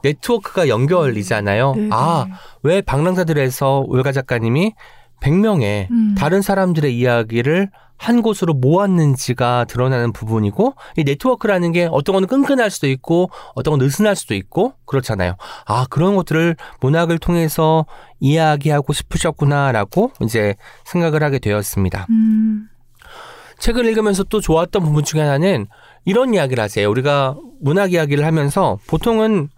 [0.02, 1.74] 네트워크가 연결이잖아요.
[1.74, 2.34] 네, 아, 네.
[2.62, 4.74] 왜 방랑자들에서 올가 작가님이
[5.20, 6.14] 100명의 음.
[6.16, 12.86] 다른 사람들의 이야기를 한 곳으로 모았는지가 드러나는 부분이고 이 네트워크라는 게 어떤 건 끈끈할 수도
[12.86, 15.34] 있고 어떤 건 느슨할 수도 있고 그렇잖아요.
[15.66, 17.86] 아 그런 것들을 문학을 통해서
[18.20, 22.06] 이야기하고 싶으셨구나라고 이제 생각을 하게 되었습니다.
[22.10, 22.68] 음.
[23.58, 25.66] 책을 읽으면서 또 좋았던 부분 중에 하나는
[26.08, 26.88] 이런 이야기를 하세요.
[26.90, 29.50] 우리가 문학 이야기를 하면서 보통은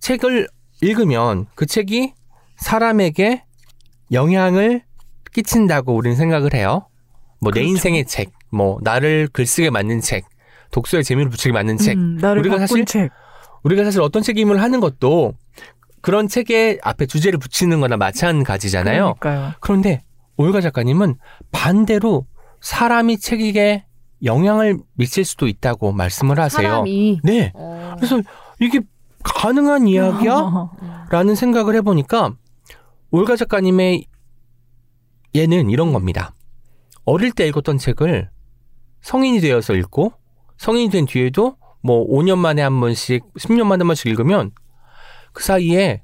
[0.00, 0.48] 책을
[0.82, 2.14] 읽으면 그 책이
[2.56, 3.44] 사람에게
[4.10, 4.82] 영향을
[5.32, 6.88] 끼친다고 우리는 생각을 해요.
[7.40, 7.68] 뭐내 그렇죠.
[7.68, 10.24] 인생의 책, 뭐 나를 글쓰게 만든 책,
[10.72, 11.96] 독서의 재미를 붙이게 만든 책.
[11.96, 13.12] 음, 나를 우리가 사실 책.
[13.62, 15.34] 우리가 사실 어떤 책임을 하는 것도
[16.00, 19.14] 그런 책의 앞에 주제를 붙이는 거나 마찬가지잖아요.
[19.20, 19.52] 그러니까요.
[19.60, 20.02] 그런데
[20.36, 21.14] 올가 작가님은
[21.52, 22.26] 반대로
[22.60, 23.84] 사람이 책에게
[24.24, 26.68] 영향을 미칠 수도 있다고 말씀을 하세요.
[26.68, 27.20] 사람이.
[27.22, 27.52] 네.
[27.54, 27.94] 어.
[27.96, 28.20] 그래서
[28.60, 28.80] 이게
[29.22, 30.38] 가능한 이야기야?
[30.82, 31.04] 음.
[31.10, 32.34] 라는 생각을 해보니까
[33.10, 34.04] 올가 작가님의
[35.34, 36.34] 예는 이런 겁니다.
[37.04, 38.30] 어릴 때 읽었던 책을
[39.00, 40.12] 성인이 되어서 읽고
[40.58, 44.50] 성인이 된 뒤에도 뭐 5년 만에 한 번씩, 10년 만에 한 번씩 읽으면
[45.32, 46.02] 그 사이에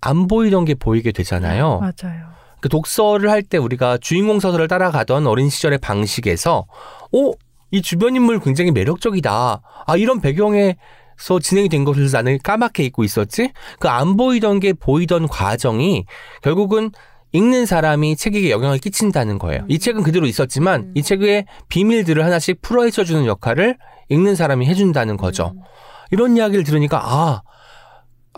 [0.00, 1.80] 안 보이던 게 보이게 되잖아요.
[1.80, 2.32] 맞아요.
[2.62, 6.64] 그 독서를 할 때 우리가 주인공 서설을 따라가던 어린 시절의 방식에서
[7.10, 7.34] 오,
[7.72, 9.60] 이 주변 인물 굉장히 매력적이다.
[9.86, 10.76] 아, 이런 배경에
[11.18, 13.50] 서 진행이 된 것을 나는 까맣게 잊고 있었지?
[13.78, 16.06] 그 안 보이던 게 보이던 과정이
[16.42, 16.90] 결국은
[17.32, 19.64] 읽는 사람이 책에게 영향을 끼친다는 거예요.
[19.68, 20.92] 이 책은 그대로 있었지만 음.
[20.94, 23.76] 이 책의 비밀들을 하나씩 풀어헤쳐주는 역할을
[24.08, 25.52] 읽는 사람이 해준다는 거죠.
[25.54, 25.62] 음.
[26.10, 27.42] 이런 이야기를 들으니까 아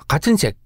[0.08, 0.56] 같은 책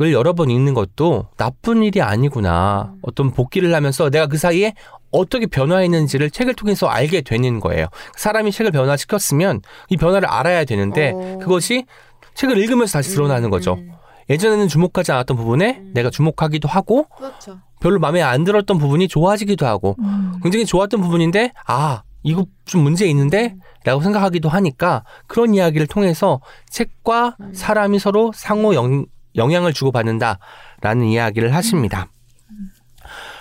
[0.00, 2.92] 을 여러 번 읽는 것도 나쁜 일이 아니구나.
[2.94, 2.98] 음.
[3.02, 4.72] 어떤 복기를 하면서 내가 그 사이에
[5.10, 7.88] 어떻게 변화했는지를 책을 통해서 알게 되는 거예요.
[8.16, 11.38] 사람이 책을 변화시켰으면 이 변화를 알아야 되는데 어.
[11.40, 11.84] 그것이
[12.34, 13.74] 책을 읽으면서 다시 드러나는 거죠.
[13.74, 13.92] 음.
[14.30, 15.90] 예전에는 주목하지 않았던 부분에 음.
[15.94, 17.58] 내가 주목하기도 하고 그렇죠.
[17.80, 20.32] 별로 마음에 안 들었던 부분이 좋아지기도 하고 음.
[20.42, 27.36] 굉장히 좋았던 부분인데 아 이거 좀 문제 있는데 라고 생각하기도 하니까 그런 이야기를 통해서 책과
[27.40, 27.52] 음.
[27.52, 29.04] 사람이 서로 상호 영,
[29.36, 32.08] 영향을 주고받는다라는 이야기를 하십니다.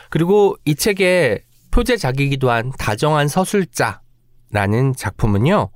[0.09, 5.69] 그리고 이 책의 표제작이기도 한 다정한 서술자라는 작품은요,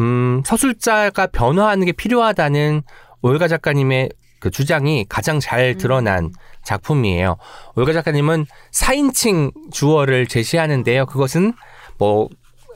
[0.00, 2.82] 음, 서술자가 변화하는 게 필요하다는
[3.22, 6.32] 올가 작가님의 그 주장이 가장 잘 드러난 음.
[6.64, 7.36] 작품이에요.
[7.76, 11.06] 올가 작가님은 4인칭 주어를 제시하는데요.
[11.06, 11.52] 그것은
[11.98, 12.28] 뭐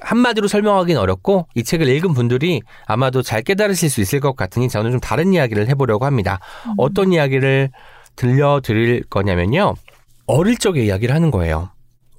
[0.05, 4.93] 한마디로 설명하기는 어렵고 이 책을 읽은 분들이 아마도 잘 깨달으실 수 있을 것 같으니 저는
[4.93, 6.41] 좀 다른 이야기를 해보려고 합니다.
[6.77, 7.71] 어떤 이야기를
[8.17, 9.75] 들려드릴 거냐면요.
[10.27, 11.71] 어릴 적의 이야기를 하는 거예요.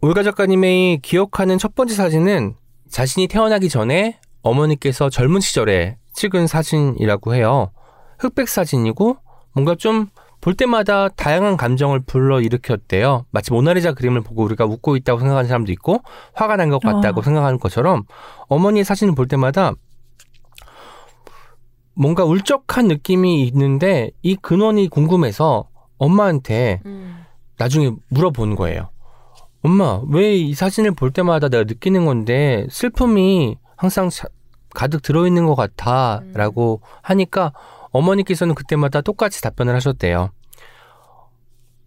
[0.02, 2.56] 올가 작가님의 기억하는 첫 번째 사진은
[2.90, 7.72] 자신이 태어나기 전에 어머니께서 젊은 시절에 찍은 사진이라고 해요.
[8.20, 9.18] 흑백 사진이고
[9.54, 10.08] 뭔가 좀
[10.46, 13.26] 볼 때마다 다양한 감정을 불러 일으켰대요.
[13.32, 16.04] 마치 모나리자 그림을 보고 우리가 웃고 있다고 생각하는 사람도 있고
[16.36, 17.24] 화가 난 것 같다고 어.
[17.24, 18.04] 생각하는 것처럼
[18.48, 19.72] 어머니의 사진을 볼 때마다
[21.96, 27.26] 뭔가 울적한 느낌이 있는데 이 근원이 궁금해서 엄마한테 음.
[27.58, 28.90] 나중에 물어본 거예요.
[29.64, 34.28] 엄마, 왜 이 사진을 볼 때마다 내가 느끼는 건데 슬픔이 항상 자-
[34.76, 36.34] 가득 들어있는 것 같아 음.
[36.36, 37.52] 라고 하니까
[37.96, 40.32] 어머니께서는 그때마다 똑같이 답변을 하셨대요.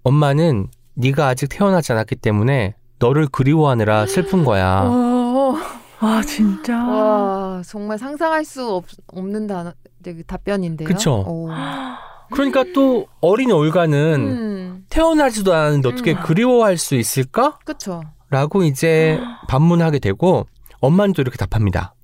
[0.04, 4.84] 엄마는 네가 아직 태어나지 않았기 때문에 너를 그리워하느라 슬픈 거야.
[4.88, 5.54] 어,
[6.00, 6.82] 아 진짜.
[6.82, 10.88] 와 정말 상상할 수 없, 없는 단어 되게 답변인데요.
[10.88, 11.24] 그쵸.
[11.26, 11.50] 오.
[12.32, 16.22] 그러니까 또 어린 올가는 음, 태어나지도 않았는데 어떻게 음.
[16.22, 17.58] 그리워할 수 있을까?
[17.64, 18.02] 그쵸.
[18.30, 20.46] 라고 이제 반문하게 되고
[20.80, 21.94] 엄마는 또 이렇게 답합니다.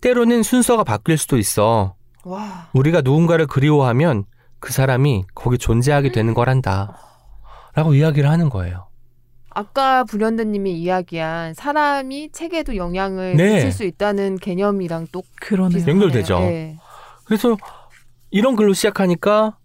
[0.00, 1.94] 때로는 순서가 바뀔 수도 있어.
[2.24, 2.68] 와.
[2.72, 4.24] 우리가 누군가를 그리워하면
[4.60, 6.96] 그 사람이 거기 존재하게 되는 거란다.
[7.74, 8.86] 라고 이야기를 하는 거예요.
[9.50, 13.54] 아까 불현듯님이 이야기한 사람이 책에도 영향을 네.
[13.54, 15.74] 미칠 수 있다는 개념이랑 또 그러네.
[15.76, 16.02] 비슷하네요.
[16.02, 16.38] 연결되죠.
[16.40, 16.78] 네.
[17.24, 17.56] 그래서
[18.30, 19.56] 이런 글로 시작하니까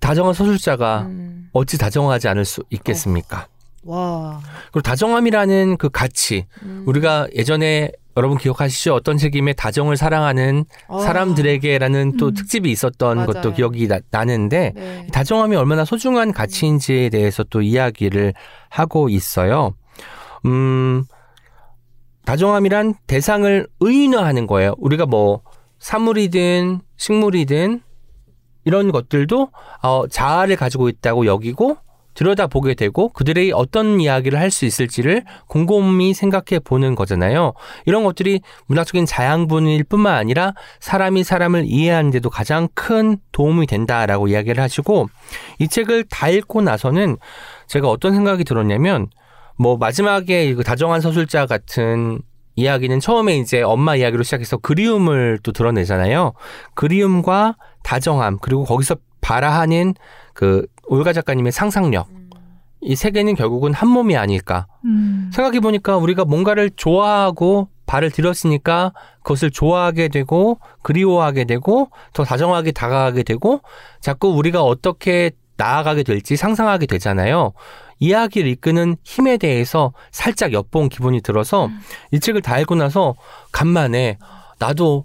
[0.00, 3.48] 다정한 서술자가 음, 어찌 다정하지 않을 수 있겠습니까?
[3.84, 4.40] 와.
[4.70, 6.84] 그리고 다정함이라는 그 가치, 음.
[6.86, 8.94] 우리가 예전에 여러분 기억하시죠?
[8.94, 12.34] 어떤 책임에 다정을 사랑하는 아, 사람들에게라는 또 음.
[12.34, 13.26] 특집이 있었던 맞아요.
[13.28, 15.06] 것도 기억이 나, 나는데 네.
[15.12, 18.34] 다정함이 얼마나 소중한 가치인지에 대해서 또 이야기를
[18.70, 19.74] 하고 있어요.
[20.46, 21.04] 음,
[22.24, 24.74] 다정함이란 대상을 의인화하는 거예요.
[24.78, 25.42] 우리가 뭐
[25.78, 27.80] 사물이든 식물이든
[28.64, 29.48] 이런 것들도
[29.82, 31.76] 어, 자아를 가지고 있다고 여기고
[32.18, 37.52] 들여다보게 되고 그들이 어떤 이야기를 할 수 있을지를 곰곰이 생각해 보는 거잖아요.
[37.84, 44.62] 이런 것들이 문학적인 자양분일 뿐만 아니라 사람이 사람을 이해하는 데도 가장 큰 도움이 된다라고 이야기를
[44.62, 45.08] 하시고
[45.58, 47.18] 이 책을 다 읽고 나서는
[47.66, 49.08] 제가 어떤 생각이 들었냐면
[49.58, 52.20] 뭐 마지막에 그 다정한 서술자 같은
[52.56, 56.32] 이야기는 처음에 이제 엄마 이야기로 시작해서 그리움을 또 드러내잖아요.
[56.74, 59.94] 그리움과 다정함 그리고 거기서 발화하는
[60.32, 62.30] 그 올가 작가님의 상상력 음.
[62.80, 65.30] 이세 개는 결국은 한 몸이 아닐까 음.
[65.32, 73.22] 생각해 보니까 우리가 뭔가를 좋아하고 발을 들였으니까 그것을 좋아하게 되고 그리워하게 되고 더 다정하게 다가가게
[73.22, 73.62] 되고
[74.00, 77.52] 자꾸 우리가 어떻게 나아가게 될지 상상하게 되잖아요.
[77.98, 81.68] 이야기를 이끄는 힘에 대해서 살짝 엿본 기분이 들어서
[82.12, 83.16] 이 책을 다 읽고 나서
[83.50, 84.18] 간만에
[84.60, 85.04] 나도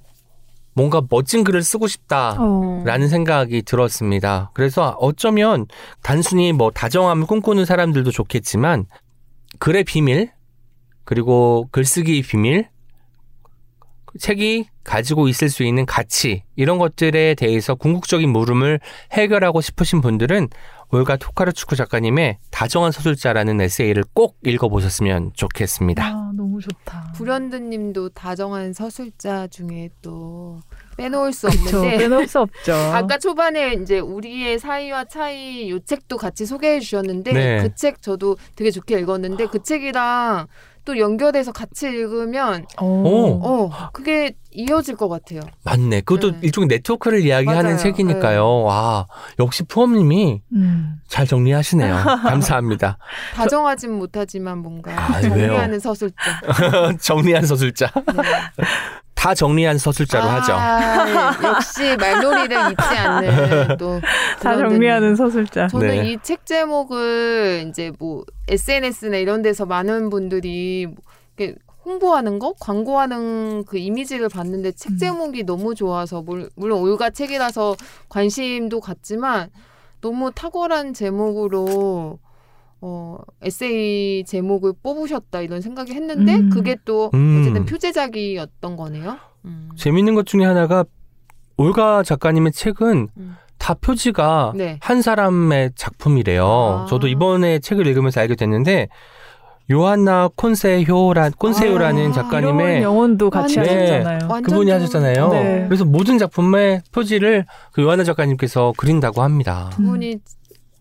[0.74, 2.36] 뭔가 멋진 글을 쓰고 싶다.
[2.40, 2.84] 어.
[2.86, 4.52] 라는 생각이 들었습니다.
[4.54, 5.68] 그래서 어쩌면
[6.02, 8.86] 단순히 뭐 다정함을 꿈꾸는 사람들도 좋겠지만
[9.60, 10.32] 글의 비밀
[11.06, 12.68] 그리고 글쓰기 비밀
[14.20, 18.80] 책이 가지고 있을 수 있는 가치 이런 것들에 대해서 궁극적인 물음을
[19.12, 20.50] 해결하고 싶으신 분들은
[20.92, 26.06] 올가 토카르추크 작가님의 다정한 서술자라는 에세이를 꼭 읽어보셨으면 좋겠습니다.
[26.06, 26.23] 아,
[26.54, 27.14] 너무 좋다.
[27.16, 30.60] 불현듯님도 다정한 서술자 중에 또
[30.98, 31.78] 빼놓을 수 그쵸.
[31.78, 32.74] 없는데 빼놓을 수 없죠.
[32.94, 37.64] 아까 초반에 이제 우리의 사이와 차이 요 책도 같이 소개해 주셨는데 네.
[37.64, 40.48] 그책 저도 되게 좋게 읽었는데 그 책이랑
[40.86, 43.40] 또 연결해서 같이 읽으면 오.
[43.42, 45.42] 어 그게 이어질 것 같아요.
[45.64, 46.02] 맞네.
[46.02, 46.38] 그것도 네.
[46.44, 47.78] 일종의 네트워크를 이야기하는 맞아요.
[47.78, 48.62] 책이니까요.
[48.64, 49.08] 와,
[49.40, 50.96] 역시 푸엄님이 음.
[51.08, 51.96] 잘 정리하시네요.
[52.24, 52.98] 감사합니다.
[53.34, 55.80] 다정하진 못하지만 뭔가 아, 정리하는 왜요?
[55.80, 56.16] 서술자.
[57.02, 57.92] 정리한 서술자.
[57.96, 58.64] 네.
[59.24, 60.52] 다 정리한 서술자로 하죠.
[60.54, 61.48] 아, 예.
[61.48, 64.02] 역시 말놀이를 잊지 않는 또
[64.42, 64.58] 다.
[64.58, 65.70] 정리하는 서술자.
[65.70, 66.12] 저는 네.
[66.12, 70.98] 이책 제목을 이제 뭐 SNS나 이런 데서 많은 분들이 뭐
[71.38, 71.56] 이렇게
[71.86, 74.98] 홍보하는 거, 광고하는 그 이미지를 봤는데 책 음.
[74.98, 77.78] 제목이 너무 좋아서 물- 물론 올가 책이라서
[78.10, 79.48] 관심도 갖지만
[80.02, 82.20] 너무 탁월한 제목으로
[82.86, 86.50] 어 에세이 제목을 뽑으셨다 이런 생각이 했는데 음.
[86.50, 87.40] 그게 또 음.
[87.40, 89.16] 어쨌든 표제작이었던 거네요.
[89.46, 89.70] 음.
[89.78, 90.84] 재밌는 것 중에 하나가
[91.56, 93.38] 올가 작가님의 책은 음.
[93.58, 94.80] 다 표지가 네.
[94.82, 96.46] 한 사람의 작품이래요.
[96.46, 96.86] 아.
[96.90, 98.90] 저도 이번에 책을 읽으면서 알게 됐는데
[99.72, 103.62] 요한나 콘세효라 콘세효라는 아, 작가님의 영혼도 같이 네.
[103.62, 104.42] 하셨잖아요.
[104.42, 105.30] 그분이 하셨잖아요.
[105.30, 105.66] 네.
[105.70, 109.70] 그래서 모든 작품의 표지를 그 요한나 작가님께서 그린다고 합니다.
[109.74, 110.18] 그분이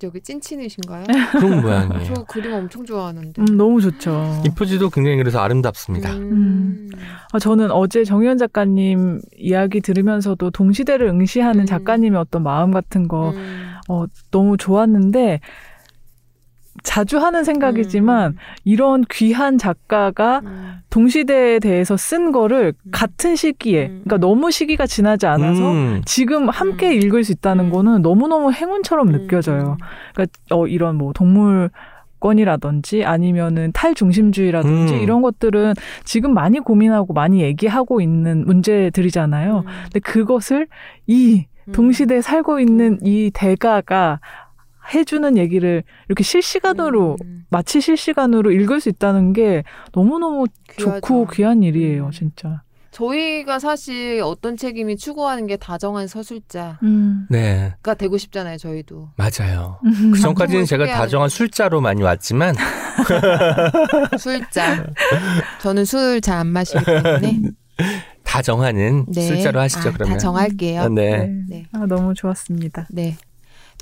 [0.03, 1.05] 저기 찐친이신가요?
[1.39, 2.05] 그런 모양이에요.
[2.13, 3.41] 저 그림 엄청 좋아하는데.
[3.41, 4.43] 음, 너무 좋죠.
[4.45, 6.11] 이 표지도 굉장히 그래서 아름답습니다.
[6.11, 6.91] 음.
[7.33, 11.67] 아, 저는 어제 정현 작가님 이야기 들으면서도 동시대를 응시하는 음.
[11.67, 13.75] 작가님의 어떤 마음 같은 거 음.
[13.89, 15.39] 어, 너무 좋았는데
[16.83, 20.81] 자주 하는 생각이지만 이런 귀한 작가가 음.
[20.91, 22.91] 동시대에 대해서 쓴 거를 음.
[22.91, 24.03] 같은 시기에 음.
[24.05, 26.03] 그러니까 너무 시기가 지나지 않아서 음.
[26.05, 26.93] 지금 함께 음.
[26.93, 27.71] 읽을 수 있다는 음.
[27.71, 29.79] 거는 너무너무 행운처럼 느껴져요.
[30.15, 31.71] 그러니까 어, 이런 뭐 동물
[32.23, 35.01] 권이라든지 아니면은 탈중심주의라든지 음.
[35.01, 39.59] 이런 것들은 지금 많이 고민하고 많이 얘기하고 있는 문제들이잖아요.
[39.59, 39.73] 음.
[39.85, 40.69] 근데 그것을
[41.07, 41.73] 이 음.
[41.73, 44.21] 동시대에 살고 있는 이 대가가
[44.95, 47.45] 해주는 얘기를 이렇게 실시간으로 음.
[47.51, 51.01] 마치 실시간으로 읽을 수 있다는 게 너무너무 귀하죠.
[51.01, 52.11] 좋고 귀한 일이에요, 음.
[52.11, 52.63] 진짜.
[52.91, 57.27] 저희가 사실 어떤 책임이 추구하는 게 다정한 서술자가 음.
[57.31, 58.59] 네, 되고 싶잖아요.
[58.59, 59.09] 저희도.
[59.17, 59.79] 맞아요.
[59.87, 60.11] 음.
[60.13, 62.55] 그 전까지는 제가 다정한 술자로 많이 왔지만
[64.19, 64.85] 술자.
[65.61, 67.41] 저는 술 잘 안 마시기 때문에
[68.25, 69.23] 다정하는 네.
[69.23, 70.15] 술자로 하시죠 아, 그러면.
[70.15, 70.89] 다 정할게요.
[70.91, 71.19] 네.
[71.27, 71.31] 네.
[71.49, 71.67] 네.
[71.73, 72.89] 아, 너무 좋았습니다.
[72.91, 73.17] 네.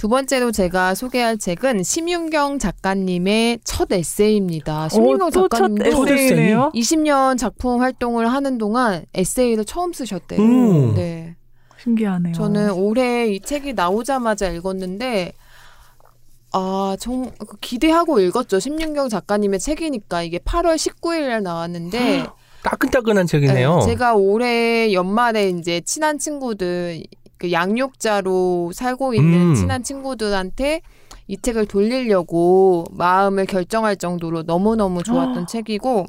[0.00, 4.88] 두 번째로 제가 소개할 책은 심윤경 작가님의 첫 에세이입니다.
[4.88, 6.70] 심윤경 오, 또첫 작가님도 에세이네요.
[6.74, 10.40] 20년 작품 활동을 하는 동안 에세이를 처음 쓰셨대요.
[10.40, 10.94] 음.
[10.94, 11.36] 네.
[11.82, 12.32] 신기하네요.
[12.32, 15.34] 저는 올해 이 책이 나오자마자 읽었는데
[16.54, 18.58] 아, 정 기대하고 읽었죠.
[18.58, 22.24] 심윤경 작가님의 책이니까 이게 8월 19일 날 나왔는데
[22.62, 23.80] 따끈따끈한 책이네요.
[23.80, 27.04] 네, 제가 올해 연말에 이제 친한 친구들
[27.40, 29.54] 그 양육자로 살고 있는 음.
[29.54, 30.82] 친한 친구들한테
[31.26, 36.04] 이 책을 돌리려고 마음을 결정할 정도로 너무너무 좋았던 책이고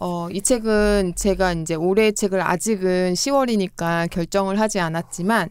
[0.00, 5.50] 어, 이 책은 제가 이제 올해의 책을 아직은 10월이니까 결정을 하지 않았지만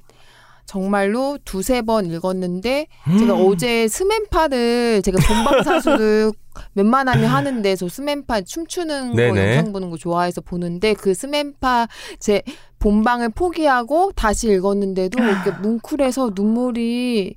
[0.66, 3.46] 정말로 두세 번 읽었는데 제가 음.
[3.48, 6.32] 어제 스맨파를 제가 본방사수를
[6.76, 9.56] 웬만하면 하는데 저 스맨파 춤추는 거 네네.
[9.56, 11.88] 영상 보는 거 좋아해서 보는데 그 스맨파
[12.20, 12.42] 제
[12.82, 17.36] 본방을 포기하고 다시 읽었는데도 이렇게 뭉클해서 눈물이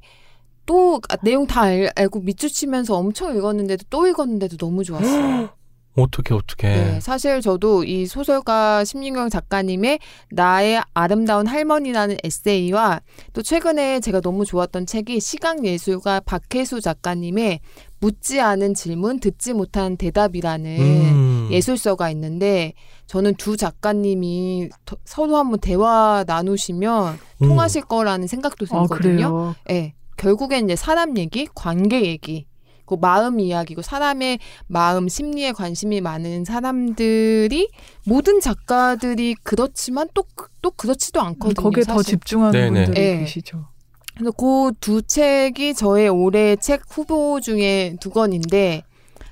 [0.67, 5.51] 또 아, 내용 다 알, 알고 밑줄치면서 엄청 읽었는데도 또 읽었는데도 너무 좋았어요.
[5.97, 6.69] 어떻게 어떻게.
[6.69, 13.01] 네, 사실 저도 이 소설가 심윤경 작가님의 나의 아름다운 할머니라는 에세이와
[13.33, 17.61] 또 최근에 제가 너무 좋았던 책이 시각 예술가 박혜수 작가님의
[18.05, 21.49] 묻지 않은 질문, 듣지 못한 대답이라는 음.
[21.51, 22.75] 예술서가 있는데
[23.07, 27.49] 저는 두 작가님이 더- 서로 한번 대화 나누시면 음.
[27.49, 28.89] 통하실 거라는 생각도 아, 들거든요.
[28.99, 29.55] 그래요.
[29.71, 29.95] 예.
[30.19, 32.47] 결국엔 이제 사람 얘기, 관계 얘기,
[32.85, 37.71] 그 마음 이야기고 사람의 마음 심리에 관심이 많은 사람들이
[38.05, 41.55] 모든 작가들이 그렇지만 또또 그렇지도 않거든요.
[41.63, 42.11] 거기에 더 사실.
[42.19, 42.85] 집중하는 네네.
[42.85, 43.19] 분들이 네.
[43.21, 43.65] 계시죠.
[44.15, 48.83] 그래서 그 두 책이 저의 올해 책 후보 중에 두 권인데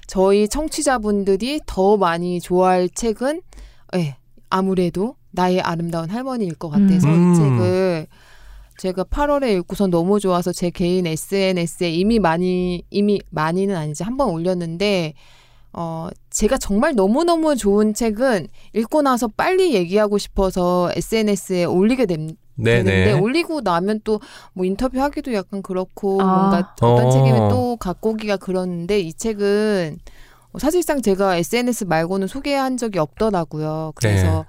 [0.06, 3.42] 저희 청취자분들이 더 많이 좋아할 책은
[3.96, 4.16] 예,
[4.50, 7.32] 아무래도 나의 아름다운 할머니일 것 같아서 음.
[7.32, 8.06] 이 책을
[8.78, 14.30] 제가 8월에 읽고선 너무 좋아서 제 개인 SNS에 이미 많이 이미 많이는 아니지 한 번
[14.30, 15.14] 올렸는데
[15.72, 22.38] 어 제가 정말 너무너무 좋은 책은 읽고 나서 빨리 얘기하고 싶어서 SNS에 올리게 됩니다.
[22.62, 23.12] 되는데 네네.
[23.18, 24.20] 올리고 나면 또
[24.52, 26.24] 뭐 인터뷰 하기도 약간 그렇고 아.
[26.24, 27.10] 뭔가 어떤 어.
[27.10, 29.98] 책이면 또 갖고 오기가 그러는데 이 책은
[30.52, 33.92] 어, 사실상 제가 SNS 말고는 소개한 적이 없더라고요.
[33.94, 34.44] 그래서 네.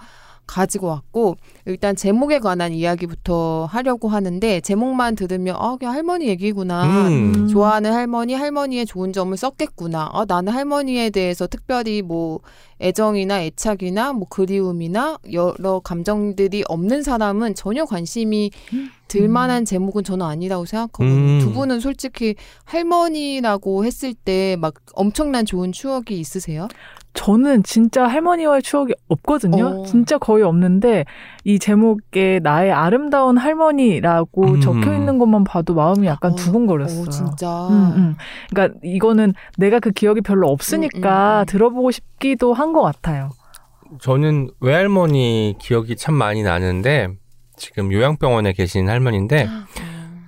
[0.46, 7.08] 가지고 왔고 일단 제목에 관한 이야기부터 하려고 하는데 제목만 들으면 아 그냥 할머니 얘기구나.
[7.08, 7.48] 음.
[7.48, 10.12] 좋아하는 할머니, 할머니의 좋은 점을 썼겠구나.
[10.14, 12.40] 아, 나는 할머니에 대해서 특별히 뭐
[12.84, 18.52] 애정이나 애착이나 뭐 그리움이나 여러 감정들이 없는 사람은 전혀 관심이
[19.08, 21.10] 들 만한 제목은 저는 아니라고 생각하거든요.
[21.10, 21.40] 음.
[21.40, 26.68] 두 분은 솔직히 할머니라고 했을 때 막 엄청난 좋은 추억이 있으세요?
[27.14, 29.82] 저는 진짜 할머니와의 추억이 없거든요.
[29.82, 29.86] 어.
[29.86, 31.06] 진짜 거의 없는데
[31.46, 34.62] 이 제목에 나의 아름다운 할머니라고 음.
[34.62, 37.02] 적혀 있는 것만 봐도 마음이 약간 어, 두근거렸어요.
[37.02, 37.68] 오, 진짜.
[37.68, 38.16] 음, 음.
[38.50, 41.46] 그러니까 이거는 내가 그 기억이 별로 없으니까 음, 음, 음.
[41.46, 43.30] 들어보고 싶기도 한 것 같아요.
[44.02, 47.10] 저는 외할머니 기억이 참 많이 나는데
[47.56, 49.66] 지금 요양병원에 계신 할머니인데 음.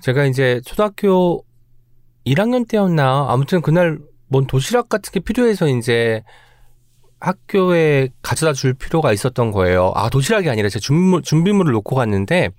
[0.01, 1.43] 제가 이제 초등학교
[2.27, 3.97] 1학년 때였나 아무튼 그날
[4.27, 6.23] 뭔 도시락 같은 게 필요해서 이제
[7.25, 9.91] 학교에 가져다 줄 필요가 있었던 거예요.
[9.95, 12.49] 아 도시락이 아니라 제가 준비물, 준비물을 놓고 갔는데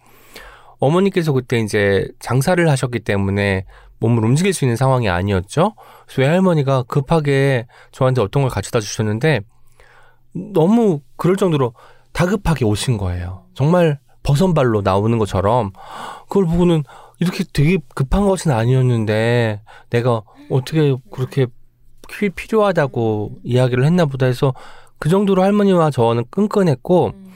[0.78, 3.64] 어머니께서 그때 이제 장사를 하셨기 때문에
[4.00, 5.74] 몸을 움직일 수 있는 상황이 아니었죠.
[6.06, 9.40] 그래서 외할머니가 급하게 저한테 어떤 걸 가져다 주셨는데
[10.52, 11.72] 너무 그럴 정도로
[12.12, 13.44] 다급하게 오신 거예요.
[13.54, 15.70] 정말 버선발로 나오는 것처럼
[16.28, 16.82] 그걸 보고는
[17.20, 21.46] 이렇게 되게 급한 것은 아니었는데 내가 어떻게 그렇게
[22.08, 24.54] 필- 필요하다고 이야기를 했나 보다 해서
[24.98, 27.26] 그 정도로 할머니와 저는 끈끈했고 음.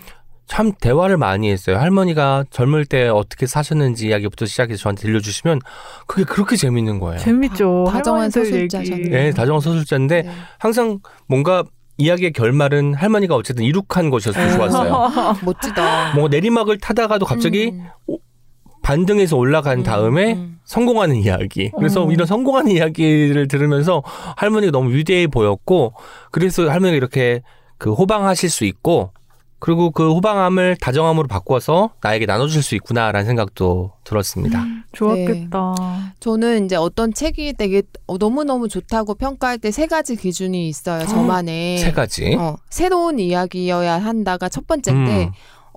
[0.46, 1.78] 참 대화를 많이 했어요.
[1.78, 5.60] 할머니가 젊을 때 어떻게 사셨는지 이야기부터 시작해서 저한테 들려주시면
[6.08, 7.18] 그게 그렇게 재밌는 거예요.
[7.20, 7.84] 재밌죠.
[7.86, 8.30] 다- 다정한.
[8.34, 9.08] 얘기.
[9.10, 10.30] 네, 다정한 서술자인데 네.
[10.58, 11.62] 항상 뭔가
[11.98, 15.36] 이야기의 결말은 할머니가 어쨌든 이룩한 것이어서 좋았어요.
[15.44, 16.14] 멋지다.
[16.14, 17.72] 뭐 내리막을 타다가도 갑자기
[18.08, 18.16] 음.
[18.82, 20.58] 반등해서 올라간 음, 다음에 음.
[20.64, 21.70] 성공하는 이야기.
[21.76, 22.10] 그래서 어.
[22.10, 24.02] 이런 성공하는 이야기를 들으면서
[24.36, 25.94] 할머니가 너무 위대해 보였고,
[26.30, 27.42] 그래서 할머니가 이렇게
[27.78, 29.12] 그 호방하실 수 있고,
[29.58, 34.64] 그리고 그 호방함을 다정함으로 바꿔서 나에게 나눠줄 수 있구나라는 생각도 들었습니다.
[34.92, 35.74] 좋았겠다.
[36.18, 41.06] 저는 이제 어떤 책이 되게 어, 너무너무 좋다고 평가할 때 세 가지 기준이 있어요.
[41.06, 41.76] 저만의.
[41.78, 42.34] 세 가지.
[42.38, 45.30] 어, 새로운 이야기여야 한다가 첫 번째인데 음.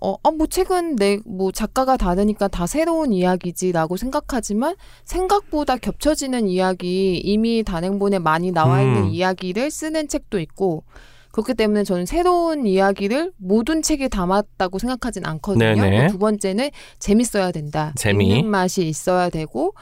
[0.04, 4.76] 어, 아, 뭐 책은 내 뭐 작가가 다르니까 다 새로운 이야기지라고 생각하지만
[5.06, 9.10] 생각보다 겹쳐지는 이야기 이미 단행본에 많이 나와 있는 음.
[9.10, 10.84] 이야기를 쓰는 책도 있고
[11.32, 15.82] 그렇기 때문에 저는 새로운 이야기를 모든 책에 담았다고 생각하진 않거든요.
[15.82, 16.08] 네네.
[16.10, 17.92] 두 번째는 재밌어야 된다.
[17.96, 18.28] 재미.
[18.28, 19.74] 읽는 맛이 있어야 되고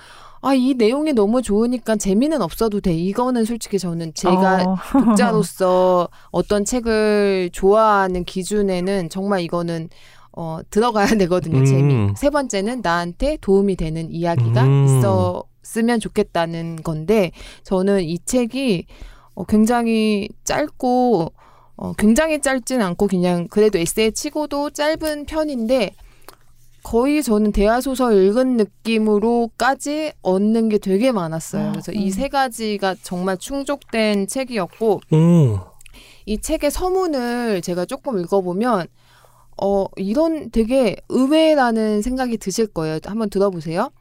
[0.41, 2.93] 아, 이 내용이 너무 좋으니까 재미는 없어도 돼.
[2.93, 4.75] 이거는 솔직히 저는 제가 어.
[5.05, 9.89] 독자로서 어떤 책을 좋아하는 기준에는 정말 이거는
[10.33, 11.59] 어, 들어가야 되거든요.
[11.59, 11.65] 음.
[11.65, 12.13] 재미.
[12.15, 14.85] 세 번째는 나한테 도움이 되는 이야기가 음.
[14.85, 17.31] 있었으면 좋겠다는 건데
[17.63, 18.85] 저는 이 책이
[19.35, 21.33] 어, 굉장히 짧고
[21.75, 25.91] 어, 굉장히 짧진 않고 그냥 그래도 에세이 치고도 짧은 편인데
[26.83, 31.71] 거의 저는 대하소설 읽은 느낌으로까지 얻는 게 되게 많았어요.
[31.71, 32.09] 그래서 이 음.
[32.09, 35.59] 세 가지가 정말 충족된 책이었고 오.
[36.25, 38.87] 이 책의 서문을 제가 조금 읽어보면
[39.61, 42.99] 어 이런 되게 의외라는 생각이 드실 거예요.
[43.05, 43.91] 한번 들어보세요.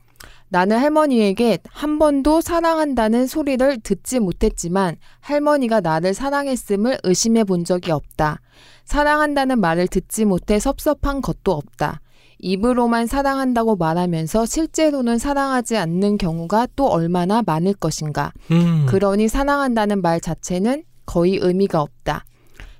[0.49, 8.41] 나는 할머니에게 한 번도 사랑한다는 소리를 듣지 못했지만 할머니가 나를 사랑했음을 의심해 본 적이 없다.
[8.85, 12.01] 사랑한다는 말을 듣지 못해 섭섭한 것도 없다.
[12.43, 18.33] 입으로만 사랑한다고 말하면서 실제로는 사랑하지 않는 경우가 또 얼마나 많을 것인가.
[18.51, 18.87] 음.
[18.87, 22.25] 그러니 사랑한다는 말 자체는 거의 의미가 없다.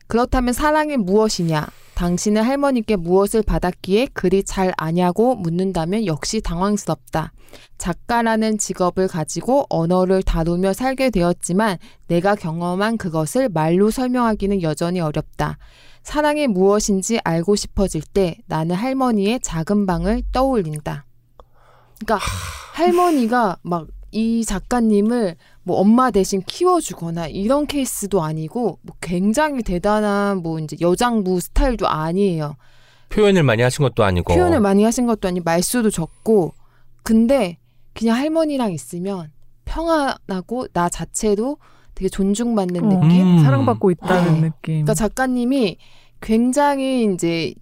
[0.07, 1.67] 그렇다면 사랑이 무엇이냐?
[1.95, 7.33] 당신은 할머니께 무엇을 받았기에 그리 잘 아냐고 묻는다면 역시 당황스럽다.
[7.79, 15.59] 작가라는 직업을 가지고 언어를 다루며 살게 되었지만 내가 경험한 그것을 말로 설명하기는 여전히 어렵다.
[16.03, 21.05] 사랑이 무엇인지 알고 싶어질 때 나는 할머니의 작은 방을 떠올린다.
[21.99, 22.19] 그러니까
[22.75, 30.59] 할머니가 막 이 작가님을 뭐 엄마 대신 키워주거나 이런 케이스도 아니고 뭐 굉장히 대단한 뭐
[30.59, 32.57] 이제 여장부 스타일도 아니에요.
[33.09, 34.35] 표현을 많이 하신 것도 아니고.
[34.35, 36.55] 표현을 많이 하신 것도 아니고 말수도 적고
[37.03, 37.59] 근데
[37.95, 39.31] 그냥 할머니랑 있으면
[39.65, 41.59] 평안하고 나 자체도
[42.01, 43.27] 되게 존중받는 어, 느낌.
[43.27, 43.43] 음.
[43.43, 44.41] 사랑받고 있다는 네.
[44.41, 44.61] 느낌.
[44.63, 45.77] 그러니까 작가님이
[46.23, 47.53] 굉장히 이제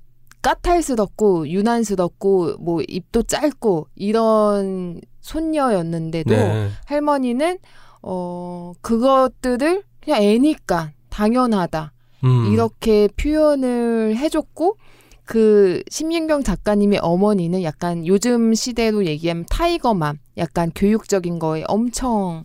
[0.43, 6.69] 까탈스럽고 유난스럽고 뭐 입도 짧고 이런 손녀였는데도 네.
[6.85, 7.59] 할머니는
[8.03, 12.53] 어 그것들을 그냥 애니까 당연하다 음.
[12.53, 14.77] 이렇게 표현을 해줬고
[15.25, 22.45] 그 심진경 작가님의 어머니는 약간 요즘 시대로 얘기하면 tiger mom 약간 교육적인 거에 엄청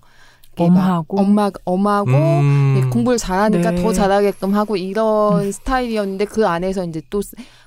[0.58, 1.20] 엄하고?
[1.20, 2.76] 엄마 엄하고 음.
[2.78, 3.82] 예, 공부를 잘하니까 네.
[3.82, 7.22] 더 잘하게끔 하고 이런 스타일이었는데 그 안에서 이제 또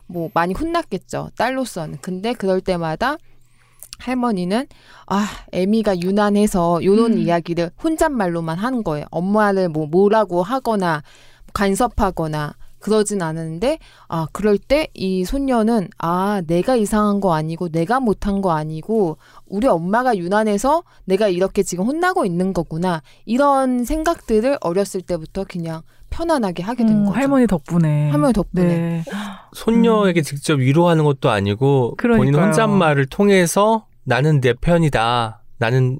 [0.06, 3.16] 뭐 많이 혼났겠죠 딸로서는 근데 그럴 때마다
[3.98, 4.66] 할머니는
[5.06, 7.18] 아 애미가 유난해서 요런 음.
[7.18, 11.02] 이야기를 혼잣말로만 하는 거예요 엄마를 뭐 뭐라고 하거나
[11.54, 18.40] 간섭하거나 그러진 않은데 아 그럴 때 이 손녀는 아 내가 이상한 거 아니고 내가 못한
[18.40, 25.44] 거 아니고 우리 엄마가 유난해서 내가 이렇게 지금 혼나고 있는 거구나 이런 생각들을 어렸을 때부터
[25.48, 27.16] 그냥 편안하게 하게 된 음, 거죠.
[27.18, 28.10] 할머니 덕분에.
[28.10, 28.64] 할머니 덕분에.
[28.64, 29.04] 네.
[29.54, 32.44] 손녀에게 직접 위로하는 것도 아니고 본인 그러니까요.
[32.46, 35.42] 혼잣말을 통해서 나는 내 편이다.
[35.58, 35.98] 나는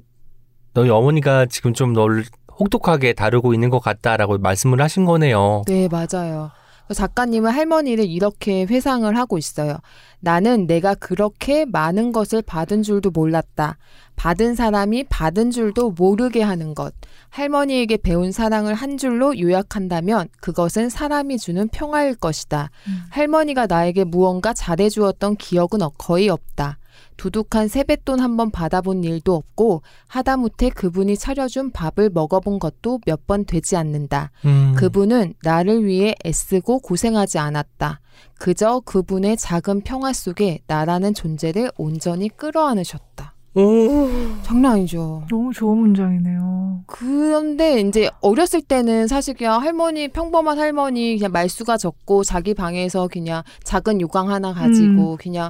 [0.73, 2.23] 너희 어머니가 지금 좀널
[2.59, 5.63] 혹독하게 다루고 있는 것 같다라고 말씀을 하신 거네요.
[5.67, 6.49] 네, 맞아요.
[6.93, 9.77] 작가님은 할머니를 이렇게 회상을 하고 있어요.
[10.19, 13.77] 나는 내가 그렇게 많은 것을 받은 줄도 몰랐다.
[14.15, 16.93] 받은 사람이 받은 줄도 모르게 하는 것.
[17.29, 22.71] 할머니에게 배운 사랑을 한 줄로 요약한다면 그것은 사람이 주는 평화일 것이다.
[22.87, 23.01] 음.
[23.11, 26.79] 할머니가 나에게 무언가 잘해주었던 기억은 어- 거의 없다.
[27.17, 33.43] 두둑한 세뱃돈 한 번 받아본 일도 없고 하다못해 그분이 차려준 밥을 먹어본 것도 몇 번
[33.45, 34.31] 되지 않는다.
[34.45, 34.73] 음.
[34.77, 37.99] 그분은 나를 위해 애쓰고 고생하지 않았다.
[38.39, 43.33] 그저 그분의 작은 평화 속에 나라는 존재를 온전히 끌어안으셨다.
[43.55, 44.07] 오.
[44.43, 45.23] 장난 아니죠.
[45.29, 46.83] 너무 좋은 문장이네요.
[46.85, 53.41] 그런데 이제 어렸을 때는 사실 그냥 할머니 평범한 할머니 그냥 말수가 적고 자기 방에서 그냥
[53.63, 55.49] 작은 요강 하나 가지고 그냥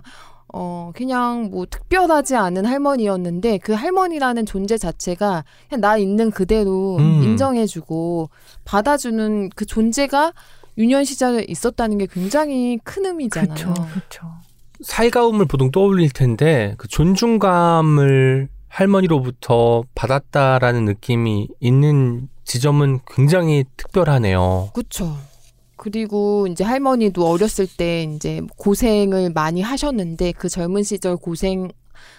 [0.53, 7.21] 어 그냥 뭐 특별하지 않은 할머니였는데 그 할머니라는 존재 자체가 그냥 나 있는 그대로 음.
[7.23, 8.29] 인정해주고
[8.63, 10.33] 받아주는 그 존재가
[10.77, 13.73] 유년 시절에 있었다는 게 굉장히 큰 의미잖아요.
[13.73, 14.31] 그렇죠.
[14.81, 24.69] 살가움을 보통 떠올릴 텐데 그 존중감을 할머니로부터 받았다라는 느낌이 있는 지점은 굉장히 특별하네요.
[24.73, 25.17] 그렇죠.
[25.87, 31.69] 그리고 이제 할머니도 어렸을 때 이제 고생을 많이 하셨는데 그 젊은 시절 고생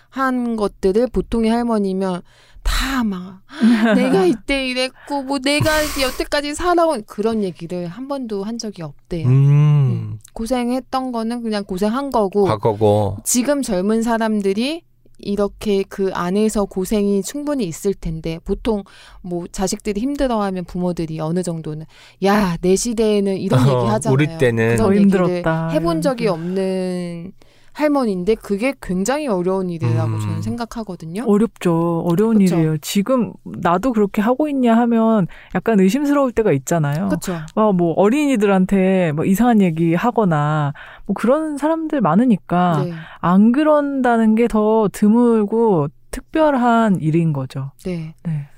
[0.08, 2.22] 한 것들을 보통의 할머니면
[2.62, 3.42] 다 막
[3.94, 9.28] 내가 이때 이랬고 뭐 내가 여태까지 살아온 그런 얘기를 한 번도 한 적이 없대요.
[9.28, 10.18] 음.
[10.32, 13.18] 고생했던 거는 그냥 고생한 거고 과거고.
[13.24, 14.82] 지금 젊은 사람들이
[15.18, 18.84] 이렇게 그 안에서 고생이 충분히 있을 텐데 보통
[19.22, 21.86] 뭐 자식들이 힘들어하면 부모들이 어느 정도는
[22.24, 24.14] 야 내 시대에는 이런 어, 얘기 하잖아요.
[24.14, 25.68] 우리 때는 그런 더 힘들었다.
[25.70, 27.32] 해본 적이 이런 없는
[27.80, 30.20] 할머니인데 그게 굉장히 어려운 일이라고 음.
[30.20, 31.22] 저는 생각하거든요.
[31.26, 32.00] 어렵죠.
[32.06, 32.56] 어려운 그쵸.
[32.56, 32.78] 일이에요.
[32.78, 37.08] 지금 나도 그렇게 하고 있냐 하면 약간 의심스러울 때가 있잖아요.
[37.08, 37.36] 그렇죠.
[37.54, 40.72] 어, 뭐 어린이들한테 뭐 이상한 얘기 하거나
[41.06, 42.92] 뭐 그런 사람들 많으니까 네.
[43.20, 47.70] 안 그런다는 게 더 드물고 특별한 일인 거죠.
[47.84, 48.14] 네.
[48.24, 48.48] 네.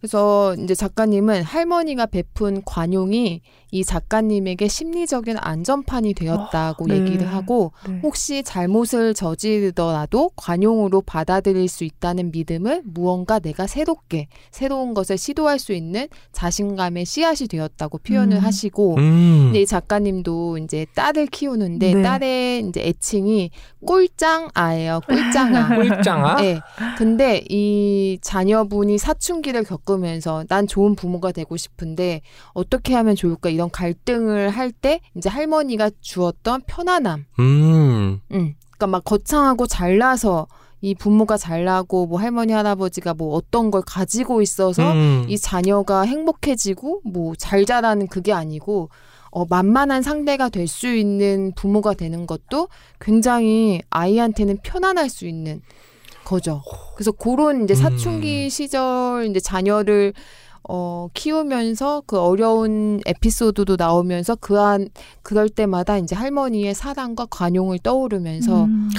[0.00, 3.40] 그래서 이제 작가님은 할머니가 베푼 관용이
[3.70, 7.00] 이 작가님에게 심리적인 안전판이 되었다고 어, 네.
[7.00, 8.00] 얘기를 하고 네.
[8.02, 15.72] 혹시 잘못을 저지르더라도 관용으로 받아들일 수 있다는 믿음을 무언가 내가 새롭게 새로운 것을 시도할 수
[15.72, 18.42] 있는 자신감의 씨앗이 되었다고 표현을 음.
[18.42, 19.40] 하시고 음.
[19.46, 22.02] 근데 이 작가님도 이제 딸을 키우는데 네.
[22.02, 23.50] 딸의 이제 애칭이
[23.84, 25.00] 꿀짱아예요.
[25.06, 25.68] 꿀짱아.
[25.76, 26.36] 꿀짱아?
[26.40, 26.60] 네.
[26.96, 32.20] 근데 이 자녀분이 사춘기를 겪 으면서 난 좋은 부모가 되고 싶은데
[32.52, 37.24] 어떻게 하면 좋을까 이런 갈등을 할 때 이제 할머니가 주었던 편안함.
[37.40, 38.20] 음.
[38.32, 38.54] 음.
[38.70, 40.46] 그러니까 막 거창하고 잘나서
[40.80, 45.24] 이 부모가 잘나고 뭐 할머니 할아버지가 뭐 어떤 걸 가지고 있어서 음.
[45.28, 48.90] 이 자녀가 행복해지고 뭐 잘 자라는 그게 아니고
[49.30, 52.68] 어, 만만한 상대가 될 수 있는 부모가 되는 것도
[53.00, 55.60] 굉장히 아이한테는 편안할 수 있는
[56.28, 56.62] 거죠.
[56.94, 58.48] 그래서 그런 이제 사춘기 음.
[58.50, 60.12] 시절 이제 자녀를
[60.70, 64.90] 어, 키우면서 그 어려운 에피소드도 나오면서 그한
[65.22, 68.90] 그럴 때마다 이제 할머니의 사랑과 관용을 떠오르면서 음.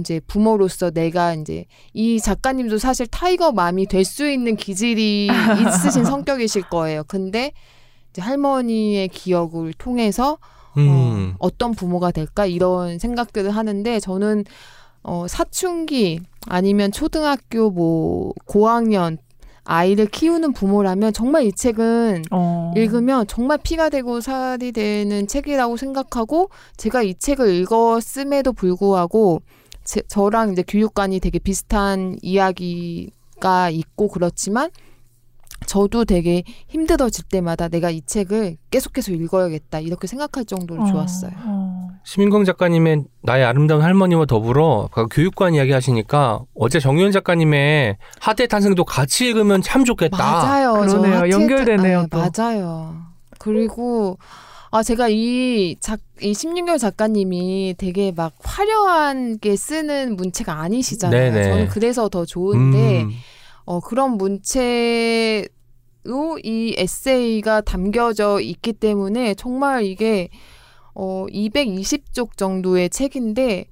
[0.00, 5.28] 이제 부모로서 내가 이제 이 작가님도 사실 tiger mom이 될 수 있는 기질이
[5.68, 7.02] 있으신 성격이실 거예요.
[7.06, 7.52] 근데
[8.10, 10.38] 이제 할머니의 기억을 통해서
[10.78, 10.88] 음.
[10.88, 14.44] 어, 어떤 부모가 될까 이런 생각들을 하는데 저는
[15.08, 19.16] 어, 사춘기 아니면 초등학교 뭐 고학년
[19.64, 22.72] 아이를 키우는 부모라면 정말 이 책은 어.
[22.76, 29.40] 읽으면 정말 피가 되고 살이 되는 책이라고 생각하고 제가 이 책을 읽었음에도 불구하고
[29.84, 34.70] 제, 저랑 이제 교육관이 되게 비슷한 이야기가 있고 그렇지만
[35.66, 41.32] 저도 되게 힘들어질 때마다 내가 이 책을 계속해서 읽어야겠다 이렇게 생각할 정도로 어, 좋았어요.
[41.44, 41.88] 어.
[42.04, 48.84] 시민광 작가님의 나의 아름다운 할머니와 더불어 그 교육관 이야기 하시니까 어제 정유현 작가님의 하대 탄생도
[48.84, 50.16] 같이 읽으면 참 좋겠다.
[50.16, 50.86] 맞아요.
[50.88, 51.30] 저 그러네요.
[51.30, 52.18] 연결되네요, 아, 또.
[52.18, 52.96] 맞아요.
[53.38, 54.18] 그리고
[54.70, 61.32] 아 제가 이 작, 이 16개월 작가님이 되게 막 화려한 게 쓰는 문체가 아니시잖아요.
[61.32, 61.42] 네네.
[61.44, 63.10] 저는 그래서 더 좋은데 음.
[63.68, 65.46] 어 그런 문체로
[66.42, 70.30] 이 에세이가 담겨져 있기 때문에 정말 이게
[70.94, 73.66] 어 220쪽 정도의 책인데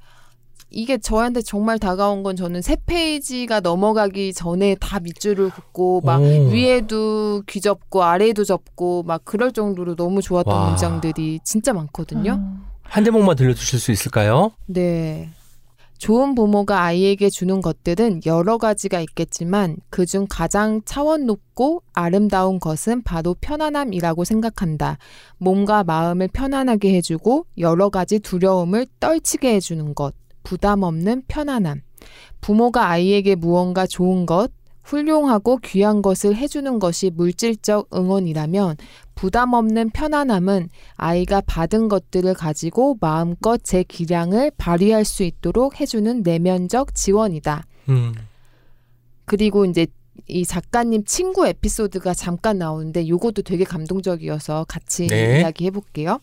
[0.69, 6.51] 이게 저한테 정말 다가온 건 저는 세 페이지가 넘어가기 전에 다 밑줄을 긋고 막 오.
[6.51, 10.69] 위에도 귀 접고 아래도 접고 막 그럴 정도로 너무 좋았던 와.
[10.69, 12.33] 문장들이 진짜 많거든요.
[12.33, 12.67] 음.
[12.83, 14.53] 한 대목만 들려주실 수 있을까요?
[14.67, 15.31] 네.
[15.99, 23.35] 좋은 부모가 아이에게 주는 것들은 여러 가지가 있겠지만 그중 가장 차원 높고 아름다운 것은 바로
[23.41, 24.99] 편안함이라고 생각한다.
[25.39, 30.15] 몸과 마음을 편안하게 해주고 여러 가지 두려움을 떨치게 해주는 것.
[30.43, 31.81] 부담 없는 편안함.
[32.41, 34.53] 부모가 아이에게 무언가 좋은 것,
[34.87, 38.77] 훌륭하고 귀한 것을 해주는 것이 물질적 응원이라면
[39.15, 46.95] 부담 없는 편안함은 아이가 받은 것들을 가지고 마음껏 제 기량을 발휘할 수 있도록 해주는 내면적
[46.95, 47.65] 지원이다.
[47.89, 48.15] 음.
[49.25, 49.87] 그리고 이제
[50.29, 55.41] 이 작가님 친구 에피소드가 잠깐 나오는데 요것도 되게 감동적이어서 같이 네.
[55.41, 56.21] 이야기해 볼게요.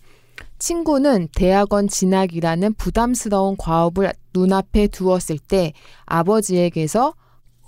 [0.57, 5.73] 친구는 대학원 진학이라는 부담스러운 과업을 눈앞에 두었을 때
[6.05, 7.13] 아버지에게서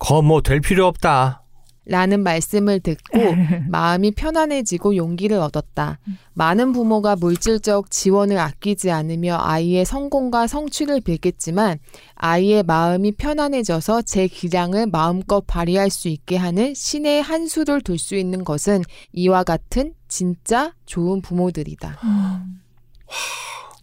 [0.06, 1.41] 거뭐 될 필요 없다.
[1.88, 3.20] 라는 말씀을 듣고
[3.70, 5.99] 마음이 편안해지고 용기를 얻었다.
[6.34, 11.78] 많은 부모가 물질적 지원을 아끼지 않으며 아이의 성공과 성취를 빌겠지만
[12.16, 18.16] 아이의 마음이 편안해져서 제 기량을 마음껏 발휘할 수 있게 하는 신의 한 수를 둘 수
[18.16, 18.82] 있는 것은
[19.14, 21.99] 이와 같은 진짜 좋은 부모들이다.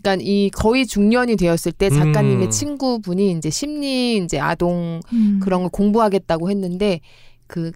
[0.02, 0.18] 음.
[0.18, 2.50] 그러니까 이 거의 중년이 되었을 때 작가님의 음.
[2.50, 5.40] 친구분이 이제 심리 이제 아동 음.
[5.42, 7.00] 그런 걸 공부하겠다고 했는데
[7.46, 7.70] 그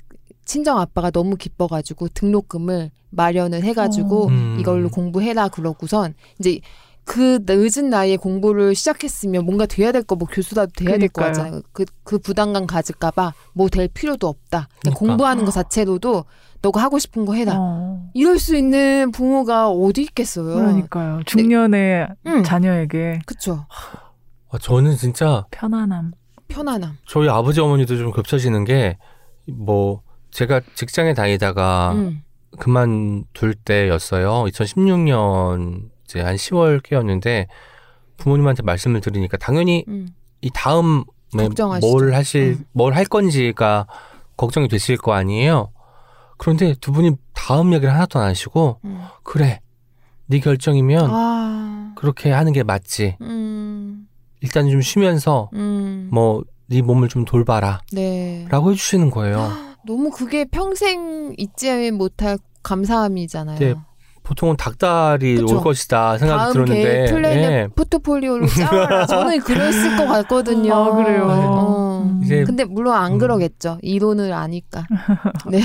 [0.44, 4.28] 친정 아빠가 너무 기뻐가지고 등록금을 마련을 해가지고 어.
[4.28, 4.56] 음.
[4.60, 6.60] 이걸로 공부해라 그러고선 이제
[7.06, 11.22] 그 늦은 나이에 공부를 시작했으면 뭔가 돼야 될 거 뭐 교수라도 돼야 될 거.
[11.22, 11.62] 같잖아요.
[11.72, 14.68] 그, 그 부담감 가질까봐 뭐 될 필요도 없다.
[14.80, 14.98] 그러니까.
[14.98, 16.24] 공부하는 거 자체로도
[16.62, 17.54] 너가 하고 싶은 거 해라.
[17.56, 20.56] 어, 이럴 수 있는 부모가 어디 있겠어요.
[20.56, 21.20] 그러니까요.
[21.26, 22.42] 중년의 응.
[22.42, 23.66] 자녀에게 그쵸.
[24.50, 26.12] 아, 저는 진짜 편안함.
[26.48, 26.98] 편안함.
[27.06, 28.98] 저희 아버지 어머니도 좀 겹쳐지는 게
[29.48, 30.02] 뭐
[30.32, 32.22] 제가 직장에 다니다가 음.
[32.58, 34.46] 그만둘 때였어요.
[34.48, 37.46] 2016년 이제 한 10월께였는데
[38.16, 40.08] 부모님한테 말씀을 드리니까 당연히 음.
[40.40, 41.02] 이 다음에
[41.32, 41.86] 걱정하시죠.
[41.86, 42.64] 뭘 하실 음.
[42.72, 43.86] 뭘할 건지가
[44.36, 45.70] 걱정이 되실 거 아니에요.
[46.38, 49.02] 그런데 두 분이 다음 얘기를 하나도 안 하시고 음.
[49.22, 49.60] 그래
[50.26, 51.92] 네 결정이면 아.
[51.96, 53.16] 그렇게 하는 게 맞지.
[53.20, 54.08] 음.
[54.40, 56.08] 일단 좀 쉬면서 음.
[56.12, 58.46] 뭐네 몸을 좀 돌봐라라고 네.
[58.50, 59.50] 해주시는 거예요.
[59.86, 63.58] 너무 그게 평생 잊지 못할 감사함이잖아요.
[63.58, 63.74] 네,
[64.26, 65.56] 보통은 닭다리 그쵸.
[65.56, 67.68] 올 것이다 생각이 다음 들었는데 계획 플랜에 예.
[67.74, 69.06] 포트폴리오를 짜라.
[69.06, 70.74] 저는 그랬을 것 같거든요.
[70.74, 71.26] 아, 그래요?
[71.28, 72.02] 어.
[72.04, 72.20] 음.
[72.24, 73.18] 이제 근데 물론 안 음.
[73.18, 73.78] 그러겠죠.
[73.82, 74.84] 이론을 아니까.
[75.48, 75.60] 네.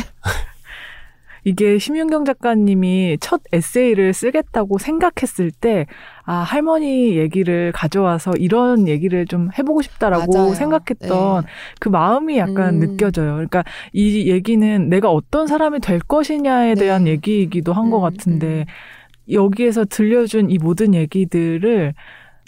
[1.43, 5.87] 이게 심윤경 작가님이 첫 에세이를 쓰겠다고 생각했을 때,
[6.23, 10.53] 아, 할머니 얘기를 가져와서 이런 얘기를 좀 해보고 싶다라고 맞아요.
[10.53, 11.47] 생각했던 네.
[11.79, 12.79] 그 마음이 약간 음.
[12.79, 13.33] 느껴져요.
[13.33, 16.81] 그러니까 이 얘기는 내가 어떤 사람이 될 것이냐에 네.
[16.81, 18.65] 대한 얘기이기도 한것 음, 같은데,
[19.31, 21.93] 여기에서 들려준 이 모든 얘기들을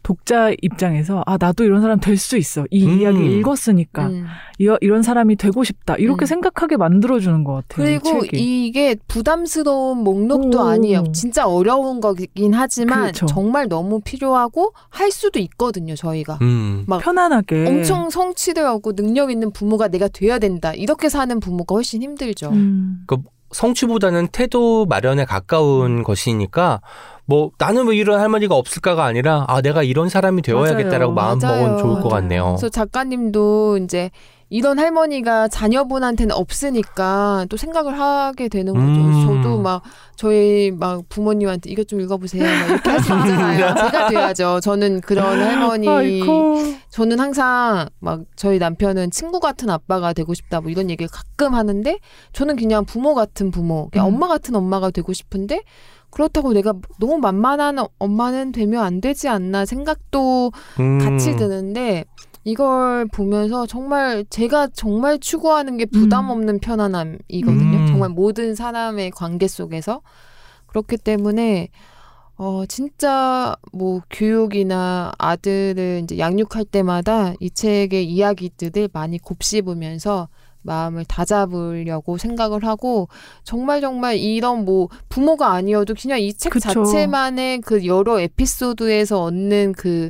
[0.04, 3.00] 독자 입장에서 아 나도 이런 사람 될 수 있어 이 음.
[3.00, 4.26] 이야기 읽었으니까 음.
[4.60, 6.28] 이, 이런 사람이 되고 싶다 이렇게 음.
[6.28, 7.88] 생각하게 만들어주는 것 같아요.
[7.90, 8.66] 이 그리고 책이.
[8.68, 10.62] 이게 부담스러운 목록도 오.
[10.62, 11.06] 아니에요.
[11.14, 13.26] 진짜 어려운 거긴 하지만 그렇죠.
[13.26, 15.96] 정말 너무 필요하고 할 수도 있거든요.
[15.96, 16.38] 저희가.
[16.42, 16.84] 음.
[16.88, 20.74] 막 편안하게 엄청 성취되고 능력 있는 부모가 내가 돼야 된다.
[20.74, 22.50] 이렇게 사는 부모가 훨씬 힘들죠.
[22.52, 23.06] 음.
[23.54, 26.82] 성취보다는 태도 마련에 가까운 것이니까
[27.26, 31.14] 뭐 나는 왜 이런 할머니가 없을까가 아니라 아 내가 이런 사람이 되어야겠다라고.
[31.14, 31.78] 마음 먹으면 맞아요.
[31.78, 32.46] 좋을 것 같네요.
[32.46, 34.12] 그래서 작가님도 이제
[34.54, 38.86] 이런 할머니가 자녀분한테는 없으니까 또 생각을 하게 되는 거죠.
[38.86, 39.42] 음.
[39.42, 39.82] 저도 막
[40.16, 42.44] 저희 막 부모님한테 이것 좀 읽어보세요.
[42.44, 43.74] 막 이렇게 할수 없잖아요.
[43.74, 44.60] 제가 돼야죠.
[44.60, 45.90] 저는 그런 할머니.
[45.90, 46.60] 아이고.
[46.90, 51.98] 저는 항상 막 저희 남편은 친구 같은 아빠가 되고 싶다 뭐 이런 얘기를 가끔 하는데
[52.34, 54.14] 저는 그냥 부모 같은 부모, 그냥 음.
[54.14, 55.64] 엄마 같은 엄마가 되고 싶은데
[56.12, 61.00] 그렇다고 내가 너무 만만한 엄마는 되면 안 되지 않나 생각도 음.
[61.00, 62.06] 같이 드는데
[62.44, 66.32] 이걸 보면서 정말 제가 정말 추구하는 게 부담 음.
[66.32, 67.78] 없는 편안함이거든요.
[67.78, 67.88] 음.
[67.88, 70.02] 정말 모든 사람의 관계 속에서
[70.68, 71.70] 그렇기 때문에
[72.36, 80.28] 어 진짜 뭐 교육이나 아들을 이제 양육할 때마다 이 책의 이야기들을 많이 곱씹으면서
[80.64, 83.08] 마음을 다잡으려고 생각을 하고
[83.44, 86.54] 정말 정말 이런 뭐 부모가 아니어도 그냥 이 책.
[86.60, 90.10] 자체만의 그 여러 에피소드에서 얻는 그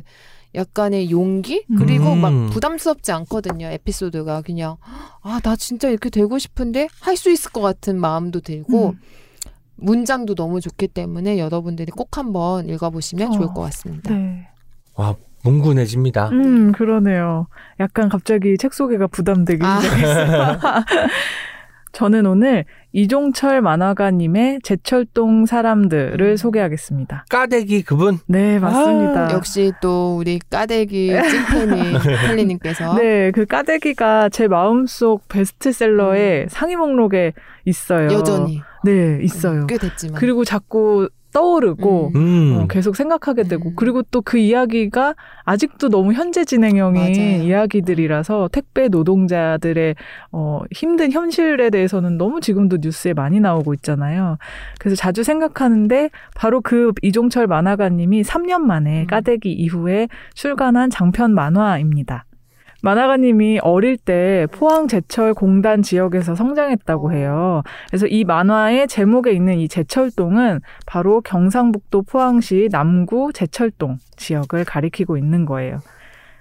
[0.54, 2.20] 약간의 용기 그리고 음.
[2.20, 4.76] 막 부담스럽지 않거든요 에피소드가 그냥
[5.22, 9.00] 아 나 진짜 이렇게 되고 싶은데 할 수 있을 것 같은 마음도 들고 음.
[9.76, 13.30] 문장도 너무 좋기 때문에 여러분들이 꼭 한번 읽어보시면 어.
[13.32, 14.14] 좋을 것 같습니다.
[14.14, 14.48] 네.
[14.94, 16.28] 와 뭉근해집니다.
[16.30, 17.48] 음, 그러네요.
[17.80, 19.80] 약간 갑자기 책 소개가 부담되기 아.
[19.80, 20.58] 시작했어요.
[21.94, 26.36] 저는 오늘 이종철 만화가님의 제철동 사람들을 음.
[26.36, 27.24] 소개하겠습니다.
[27.30, 29.32] 까대기 그분 네, 맞습니다.
[29.32, 31.92] 역시 또 우리 까대기 찐팬이
[32.26, 36.48] 켈리님께서 네, 그 까대기가 제 마음속 베스트셀러의 음.
[36.48, 37.32] 상위 목록에
[37.64, 38.12] 있어요.
[38.12, 39.66] 여전히 네, 있어요.
[39.66, 42.20] 꽤 됐지만 그리고 자꾸 떠오르고 음.
[42.20, 42.58] 음.
[42.62, 43.74] 어, 계속 생각하게 되고 음.
[43.76, 45.14] 그리고 또 그 이야기가
[45.44, 47.42] 아직도 너무 현재 진행형인 맞아요.
[47.42, 49.94] 이야기들이라서 택배 노동자들의
[50.32, 54.38] 어, 힘든 현실에 대해서는 너무 지금도 뉴스에 많이 나오고 있잖아요.
[54.78, 59.06] 그래서 자주 생각하는데 바로 그 이종철 만화가님이 3년 만에 음.
[59.06, 62.24] 까대기 이후에 출간한 장편 만화입니다.
[62.84, 67.62] 만화가님이 어릴 때 포항 제철 공단 지역에서 성장했다고 해요.
[67.88, 75.46] 그래서 이 만화의 제목에 있는 이 제철동은 바로 경상북도 포항시 남구 제철동 지역을 가리키고 있는
[75.46, 75.80] 거예요.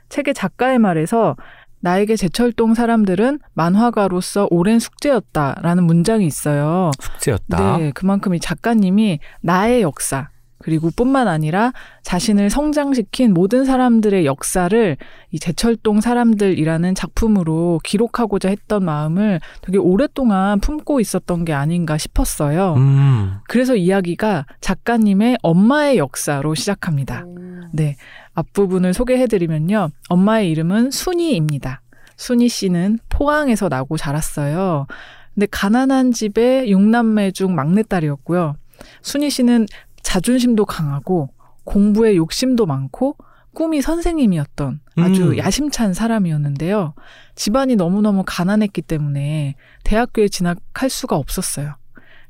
[0.10, 1.38] 책의 작가의 말에서
[1.80, 6.92] 나에게 제철동 사람들은 만화가로서 오랜 숙제였다라는 문장이 있어요.
[7.00, 7.78] 숙제였다.
[7.78, 10.28] 네, 그만큼 이 작가님이 나의 역사
[10.64, 14.98] 그리고 뿐만 아니라 자신을 성장시킨 모든 사람들의 역사를
[15.32, 22.76] 이 제철동 사람들이라는 작품으로 기록하고자 했던 마음을 되게 오랫동안 품고 있었던 게 아닌가 싶었어요.
[22.78, 23.34] 음.
[23.50, 27.26] 그래서 이야기가 작가님의 엄마의 역사로 시작합니다.
[27.28, 27.64] 음.
[27.74, 27.98] 네.
[28.34, 29.90] 앞부분을 소개해드리면요.
[30.08, 31.82] 엄마의 이름은 순이입니다.
[32.16, 34.88] 순이 씨는 포항에서 나고 자랐어요.
[35.34, 38.56] 근데 가난한 집의 육남매 중 막내딸이었고요.
[39.02, 39.68] 순희 씨는
[40.04, 41.30] 자존심도 강하고
[41.64, 43.18] 공부에 욕심도 많고
[43.54, 45.38] 꿈이 선생님이었던 아주 음.
[45.38, 46.94] 야심찬 사람이었는데요.
[47.36, 51.76] 집안이 너무너무 가난했기 때문에 대학교에 진학할 수가 없었어요.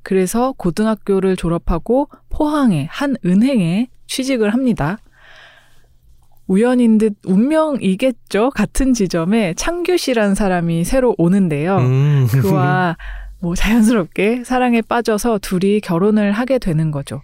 [0.01, 4.97] 그래서 고등학교를 졸업하고 포항의 한 은행에 취직을 합니다.
[6.47, 8.49] 우연인 듯 운명이겠죠.
[8.49, 11.77] 같은 지점에 창규 씨라는 사람이 새로 오는데요.
[11.77, 12.27] 음.
[12.29, 12.97] 그와
[13.39, 17.21] 뭐 자연스럽게 사랑에 빠져서 둘이 결혼을 하게 되는 거죠.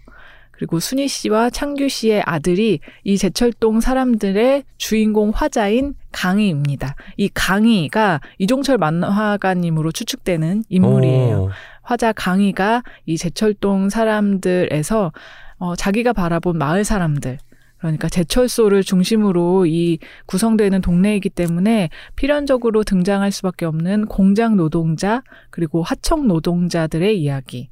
[0.60, 6.96] 그리고 순희 씨와 창규 씨의 아들이 이 제철동 사람들의 주인공 화자인 강희입니다.
[7.16, 11.44] 이 강희가 이종철 만화가님으로 추측되는 인물이에요.
[11.44, 11.50] 오.
[11.82, 15.14] 화자 강희가 이 제철동 사람들에서
[15.60, 17.38] 어, 자기가 바라본 마을 사람들
[17.78, 26.28] 그러니까 제철소를 중심으로 이 구성되는 동네이기 때문에 필연적으로 등장할 수밖에 없는 공장 노동자 그리고 하청
[26.28, 27.70] 노동자들의 이야기.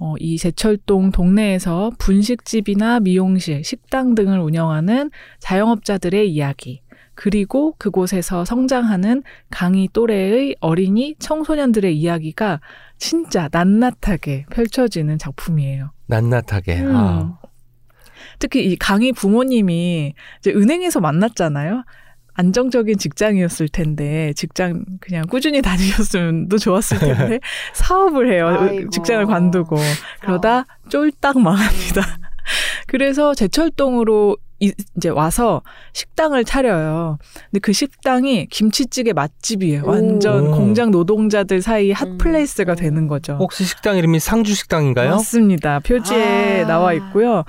[0.00, 6.80] 어, 이 제철동 동네에서 분식집이나 미용실, 식당 등을 운영하는 자영업자들의 이야기.
[7.14, 12.60] 그리고 그곳에서 성장하는 강의 또래의 어린이 청소년들의 이야기가
[12.96, 15.90] 진짜 낱낱하게 펼쳐지는 작품이에요.
[16.06, 16.80] 낱낱하게.
[16.80, 16.96] 음.
[16.96, 17.38] 아.
[18.38, 21.84] 특히 이 강희 부모님이 이제 은행에서 만났잖아요.
[22.40, 27.38] 안정적인 직장이었을 텐데 직장 그냥 꾸준히 다니셨으면 또 좋았을 텐데
[27.74, 28.48] 사업을 해요.
[28.48, 28.90] 아이고.
[28.90, 29.76] 직장을 관두고
[30.22, 32.02] 그러다 쫄딱 망합니다.
[32.88, 35.62] 그래서 제철동으로 이- 이제 와서
[35.94, 37.18] 식당을 차려요.
[37.50, 39.82] 근데 그 식당이 김치찌개 맛집이에요.
[39.86, 40.50] 완전 오.
[40.56, 42.18] 공장 노동자들 사이 hot 음.
[42.18, 43.36] place가 되는 거죠.
[43.38, 45.10] 혹시 식당 이름이 상주 식당인가요?
[45.10, 45.80] 맞습니다.
[45.80, 46.66] 표지에 아.
[46.66, 47.44] 나와 있고요.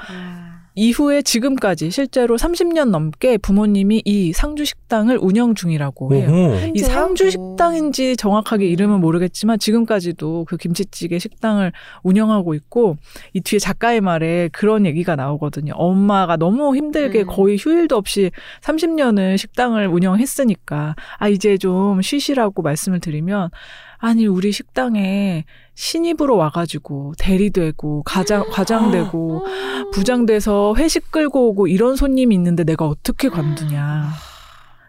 [0.81, 6.27] 이후에 지금까지 실제로 30년 넘게 부모님이 이 상주 식당을 운영 중이라고 해요.
[6.27, 6.71] 오호.
[6.73, 11.71] 이 상주 식당인지 정확하게 이름은 모르겠지만 지금까지도 그 김치찌개 식당을
[12.01, 12.97] 운영하고 있고
[13.33, 15.73] 이 뒤에 작가의 말에 그런 얘기가 나오거든요.
[15.75, 17.27] 엄마가 너무 힘들게 음.
[17.27, 23.51] 거의 휴일도 없이 30년을 식당을 운영했으니까 아 이제 좀 쉬시라고 말씀을 드리면
[23.99, 29.45] 아니 우리 식당에 신입으로 와가지고 대리되고 가장 과장되고
[29.93, 34.09] 부장돼서 회식 끌고 오고 이런 손님이 있는데 내가 어떻게 관두냐.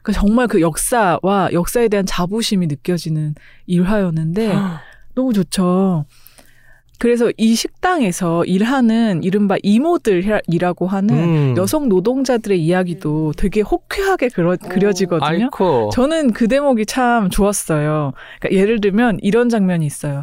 [0.03, 3.35] 그 정말 그 역사와 역사에 대한 자부심이 느껴지는
[3.67, 4.53] 일화였는데
[5.15, 6.05] 너무 좋죠.
[6.99, 11.55] 그래서 이 식당에서 일하는 이른바 이모들이라고 하는 음.
[11.57, 15.29] 여성 노동자들의 이야기도 되게 호쾌하게 그려, 그려지거든요.
[15.29, 15.91] 아이코.
[15.93, 18.13] 저는 그 대목이 참 좋았어요.
[18.39, 20.23] 그러니까 예를 들면 이런 장면이 있어요.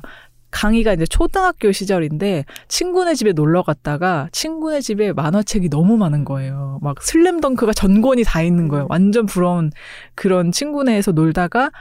[0.52, 6.80] 강희가 이제 초등학교 시절인데 친구네 집에 놀러 갔다가 친구네 집에 만화책이 너무 많은 거예요.
[6.82, 8.88] 막 슬램덩크가 전권이 다 있는 거예요.
[8.90, 9.72] 완전 부러운
[10.16, 11.72] 그런 친구네에서 놀다가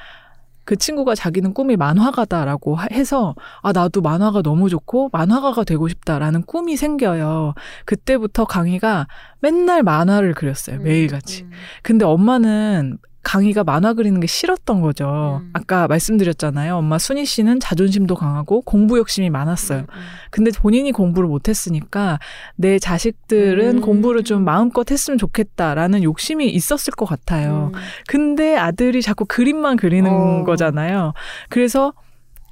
[0.64, 6.43] 그 친구가 자기는 꿈이 만화가다라고 하- 해서 아 나도 만화가 너무 좋고 만화가가 되고 싶다라는
[6.43, 7.55] 꿈이 생겨요.
[7.87, 9.07] 그때부터 강희가
[9.41, 10.79] 맨날 만화를 그렸어요.
[10.81, 11.45] 매일같이.
[11.45, 11.51] 음.
[11.83, 15.41] 근데 엄마는 강희가 만화 그리는 게 싫었던 거죠.
[15.43, 15.51] 음.
[15.53, 16.77] 아까 말씀드렸잖아요.
[16.77, 19.85] 엄마 순희 씨는 자존심도 강하고 공부 욕심이 많았어요.
[20.31, 22.19] 근데 본인이 공부를 못했으니까
[22.57, 23.81] 내 자식들은 음.
[23.81, 27.73] 공부를 좀 마음껏 했으면 좋겠다라는 욕심이 있었을 것 같아요.
[27.75, 27.81] 음.
[28.07, 30.45] 근데 아들이 자꾸 그림만 그리는 어.
[30.45, 31.12] 거잖아요.
[31.51, 31.93] 그래서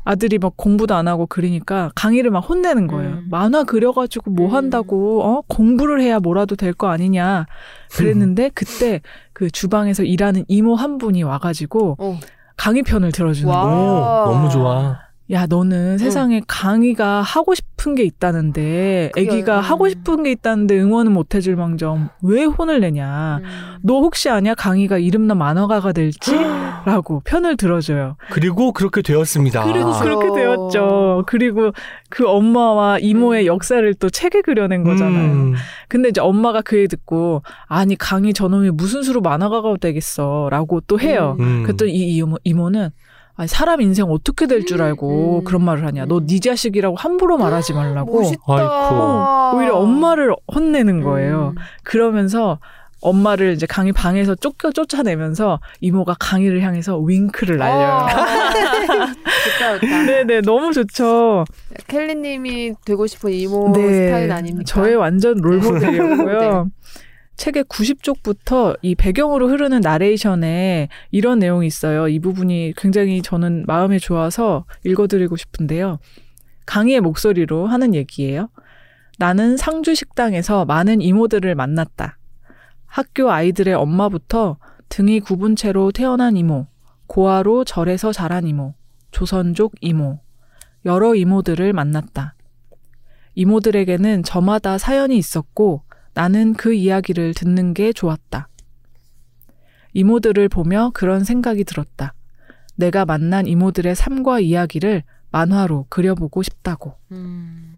[0.09, 3.11] 아들이 막 공부도 안 하고 그리니까 강의를 막 혼내는 거예요.
[3.11, 3.27] 음.
[3.29, 4.55] 만화 그려가지고 뭐 음.
[4.55, 5.43] 한다고, 어?
[5.49, 7.47] 공부를 해야 뭐라도 될 거 아니냐.
[7.97, 9.01] 그랬는데 그때
[9.37, 12.19] 그 주방에서 일하는 이모 한 분이 와가지고 어.
[12.57, 13.65] 강의편을 들어주는 와.
[13.65, 13.93] 거예요.
[13.93, 14.99] 오, 너무 좋아.
[15.33, 19.61] 야, 너는 세상에 강의가 하고 싶은 게 있다는데, 애기가 음.
[19.61, 23.41] 하고 싶은 게 있다는데 응원은 못 해줄 망정, 왜 혼을 내냐.
[23.43, 23.79] 음.
[23.83, 24.55] 너 혹시 아냐?
[24.55, 26.33] 강의가 이름난 만화가가 될지?
[26.87, 28.17] 라고 편을 들어줘요.
[28.31, 29.65] 그리고 그렇게 되었습니다.
[29.65, 30.01] 그리고 아.
[30.01, 31.25] 그렇게 되었죠.
[31.27, 31.73] 그리고
[32.09, 35.33] 그 엄마와 이모의 역사를 또 책에 그려낸 거잖아요.
[35.33, 35.55] 음.
[35.89, 40.49] 근데 이제 엄마가 그 얘기 듣고, 아니, 강의 저놈이 무슨 수로 만화가가 되겠어.
[40.53, 41.37] 라고 또 해요.
[41.41, 41.65] 음.
[41.65, 42.91] 그랬더니 이 이모, 이모는
[43.37, 45.45] 아니, 사람 인생 어떻게 될 줄 알고 음.
[45.45, 46.07] 그런 말을 하냐.
[46.07, 48.21] 너 네 자식이라고 함부로 말하지 말라고.
[48.21, 48.41] 멋있다.
[48.49, 49.57] 아이고.
[49.59, 51.53] 오히려 엄마를 혼내는 거예요.
[51.57, 51.63] 음.
[51.85, 52.59] 그러면서
[53.03, 57.87] 엄마를 이제 강의 방에서 쫓겨 쫓아내면서 이모가 강의를 향해서 윙크를 날려요.
[57.87, 58.07] 아.
[59.45, 60.03] 좋다, 좋다.
[60.07, 61.45] 네네, 너무 좋죠.
[61.89, 64.59] 켈리님이 되고 싶은 이모 스타일 아닙니까?
[64.61, 64.65] 네.
[64.65, 66.65] 저의 완전 롤모델이었고요.
[66.65, 66.71] 네.
[67.37, 72.09] 책의 90쪽부터 이 배경으로 흐르는 나레이션에 이런 내용이 있어요.
[72.09, 75.99] 이 부분이 굉장히 저는 마음에 좋아서 읽어드리고 싶은데요.
[76.65, 78.49] 강희의 목소리로 하는 얘기예요.
[79.19, 82.19] 나는 상주 식당에서 많은 이모들을 만났다.
[82.87, 84.59] 학교 아이들의 엄마부터
[84.89, 86.67] 등이 굽은 채로 태어난 이모,
[87.07, 88.75] 고아로 절에서 자란 이모,
[89.11, 90.21] 조선족 이모,
[90.85, 92.35] 여러 이모들을 만났다.
[93.35, 95.83] 이모들에게는 저마다 사연이 있었고
[96.17, 98.49] 나는 그 이야기를 듣는 게 좋았다.
[99.93, 102.15] 이모들을 보며 그런 생각이 들었다.
[102.75, 106.95] 내가 만난 이모들의 삶과 이야기를 만화로 그려보고 싶다고.
[107.13, 107.77] 음.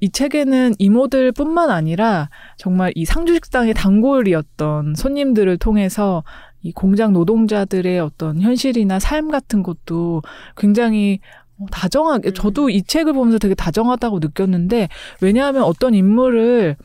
[0.00, 6.24] 이 책에는 이모들 뿐만 아니라 정말 이 상주식당의 단골이었던 손님들을 통해서
[6.62, 10.22] 이 공장 노동자들의 어떤 현실이나 삶 같은 것도
[10.56, 11.20] 굉장히
[11.60, 12.34] 어, 다정하게, 음.
[12.34, 14.88] 저도 이 책을 보면서 되게 다정하다고 느꼈는데,
[15.20, 16.76] 왜냐하면 어떤 인물을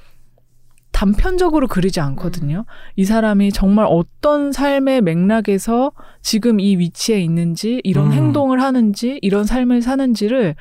[0.94, 2.66] 단편적으로 그리지 않거든요.
[2.96, 5.91] 이 사람이 정말 어떤 삶의 맥락에서
[6.22, 8.14] 지금 이 위치에 있는지, 이런 음.
[8.14, 10.56] 행동을 하는지, 이런 삶을 사는지를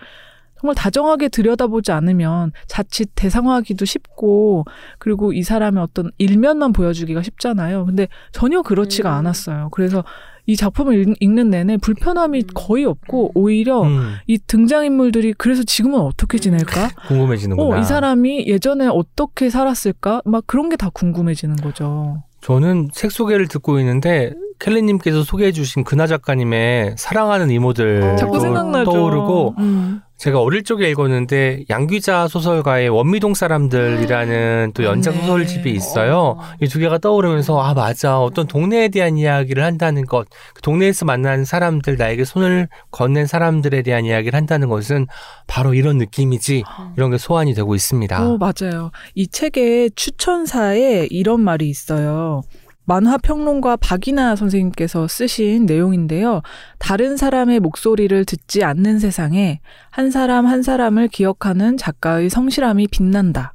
[0.62, 4.64] 정말 다정하게 들여다보지 않으면 자칫 대상화하기도 쉽고,
[5.00, 7.84] 그리고 이 사람의 어떤 일면만 보여주기가 쉽잖아요.
[7.84, 9.14] 근데 전혀 그렇지가 음.
[9.18, 9.70] 않았어요.
[9.72, 10.04] 그래서
[10.46, 12.46] 이 작품을 읽- 읽는 내내 불편함이 음.
[12.54, 16.90] 거의 없고, 오히려 음, 이 등장인물들이 그래서 지금은 어떻게 지낼까?
[17.08, 17.76] 궁금해지는구나.
[17.76, 20.22] 어, 이 사람이 예전에 어떻게 살았을까?
[20.24, 22.22] 막 그런 게 다 궁금해지는 거죠.
[22.40, 28.90] 저는 책 소개를 듣고 있는데 켈리님께서 소개해주신 근하 작가님의 사랑하는 이모들 어, 자꾸 또 생각나죠.
[28.92, 30.00] 떠오르고 음.
[30.22, 35.20] 제가 어릴 적에 읽었는데 양귀자 소설가의 원미동 사람들이라는 또 연작 네.
[35.20, 36.38] 소설집이 있어요.
[36.60, 41.44] 이 두 개가 떠오르면서 아 맞아 어떤 동네에 대한 이야기를 한다는 것, 그 동네에서 만난
[41.44, 45.08] 사람들 나에게 손을 건넨 사람들에 대한 이야기를 한다는 것은
[45.48, 46.62] 바로 이런 느낌이지
[46.96, 48.24] 이런 게 소환이 되고 있습니다.
[48.24, 48.92] 어, 맞아요.
[49.16, 52.42] 이 책의 추천사에 이런 말이 있어요.
[52.84, 56.42] 만화 평론가 박이나 선생님께서 쓰신 내용인데요.
[56.78, 59.60] 다른 사람의 목소리를 듣지 않는 세상에
[59.90, 63.54] 한 사람 한 사람을 기억하는 작가의 성실함이 빛난다.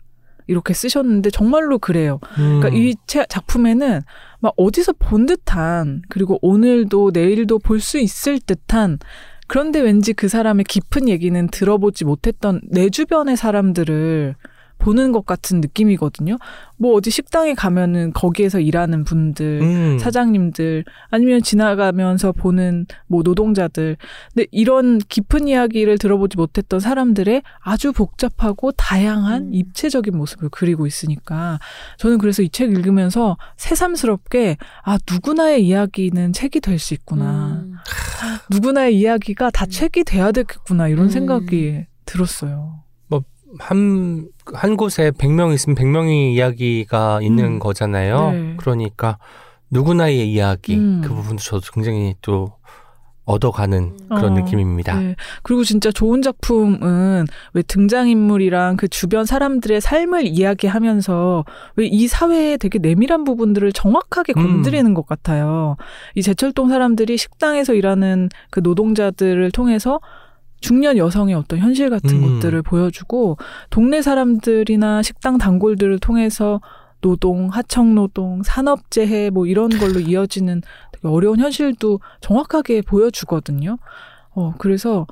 [0.50, 2.20] 이렇게 쓰셨는데 정말로 그래요.
[2.40, 2.60] 음.
[2.62, 4.00] 그러니까 이 책- 작품에는
[4.40, 8.98] 막 어디서 본 듯한 그리고 오늘도 내일도 볼 수 있을 듯한
[9.48, 14.36] 그런데 왠지 그 사람의 깊은 얘기는 들어보지 못했던 내 주변의 사람들을
[14.78, 16.38] 보는 것 같은 느낌이거든요.
[16.78, 19.98] 뭐 어디 식당에 가면은 거기에서 일하는 분들, 음.
[20.00, 23.98] 사장님들 아니면 지나가면서 보는 뭐 노동자들
[24.34, 29.54] 근데 이런 깊은 이야기를 들어보지 못했던 사람들의 아주 복잡하고 다양한 음.
[29.54, 31.60] 입체적인 모습을 그리고 있으니까
[31.98, 37.74] 저는 그래서 이 책 읽으면서 새삼스럽게 아 누구나의 이야기는 책이 될 수 있구나 음.
[38.52, 39.70] 누구나의 이야기가 다 음.
[39.70, 41.10] 책이 돼야 되겠구나 이런 음.
[41.10, 42.84] 생각이 들었어요.
[43.60, 47.60] 한, 한 곳에 100명 있으면 100명의 이야기가 있는 음.
[47.60, 48.32] 거잖아요.
[48.32, 48.54] 네.
[48.58, 49.18] 그러니까
[49.70, 51.02] 누구나의 이야기 음.
[51.04, 52.54] 그 부분도 저도 굉장히 또
[53.28, 54.98] 얻어가는 그런 어, 느낌입니다.
[55.00, 55.16] 네.
[55.44, 61.44] 그리고 진짜 좋은 작품은 왜 등장인물이랑 그 주변 사람들의 삶을 이야기하면서
[61.76, 64.44] 왜 이 사회의 되게 내밀한 부분들을 정확하게 음.
[64.44, 65.76] 건드리는 것 같아요.
[66.16, 70.00] 이 제철동 사람들이 식당에서 일하는 그 노동자들을 통해서
[70.60, 72.40] 중년 여성의 어떤 현실 같은 음.
[72.40, 73.38] 것들을 보여주고
[73.70, 76.62] 동네 사람들이나 식당 단골들을 통해서
[77.02, 83.78] 노동, 하청 노동, 산업 재해 뭐 이런 걸로 이어지는 되게 어려운 현실도 정확하게 보여주거든요.
[84.32, 85.06] 어, 그래서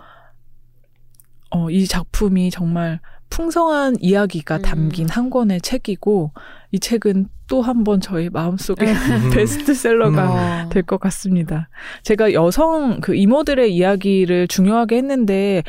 [1.51, 2.99] 어, 이 작품이 정말
[3.29, 4.61] 풍성한 이야기가 음.
[4.61, 6.31] 담긴 한 권의 책이고
[6.71, 9.29] 이 책은 또 한 번 저희 마음속에 음.
[9.31, 10.69] 베스트셀러가 어.
[10.69, 11.69] 될것 같습니다.
[12.03, 15.63] 제가 여성 그 이모들의 이야기를 중요하게 했는데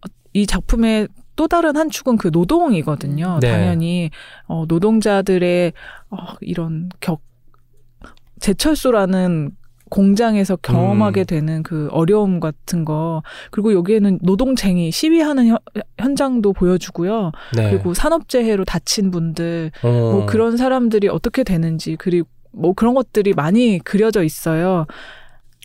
[0.00, 3.38] 어, 이 작품의 또 다른 한 축은 그 노동이거든요.
[3.40, 3.50] 네.
[3.50, 4.10] 당연히
[4.46, 5.72] 어, 노동자들의
[6.10, 7.20] 어, 이런 격
[8.40, 9.50] 제철소라는
[9.92, 11.26] 공장에서 경험하게 음.
[11.26, 15.58] 되는 그 어려움 같은 거 그리고 여기에는 노동쟁이 시위하는 현,
[15.98, 17.30] 현장도 보여주고요.
[17.54, 17.70] 네.
[17.70, 19.88] 그리고 산업재해로 다친 분들 어.
[19.88, 24.86] 뭐 그런 사람들이 어떻게 되는지 그리고 뭐 그런 것들이 많이 그려져 있어요.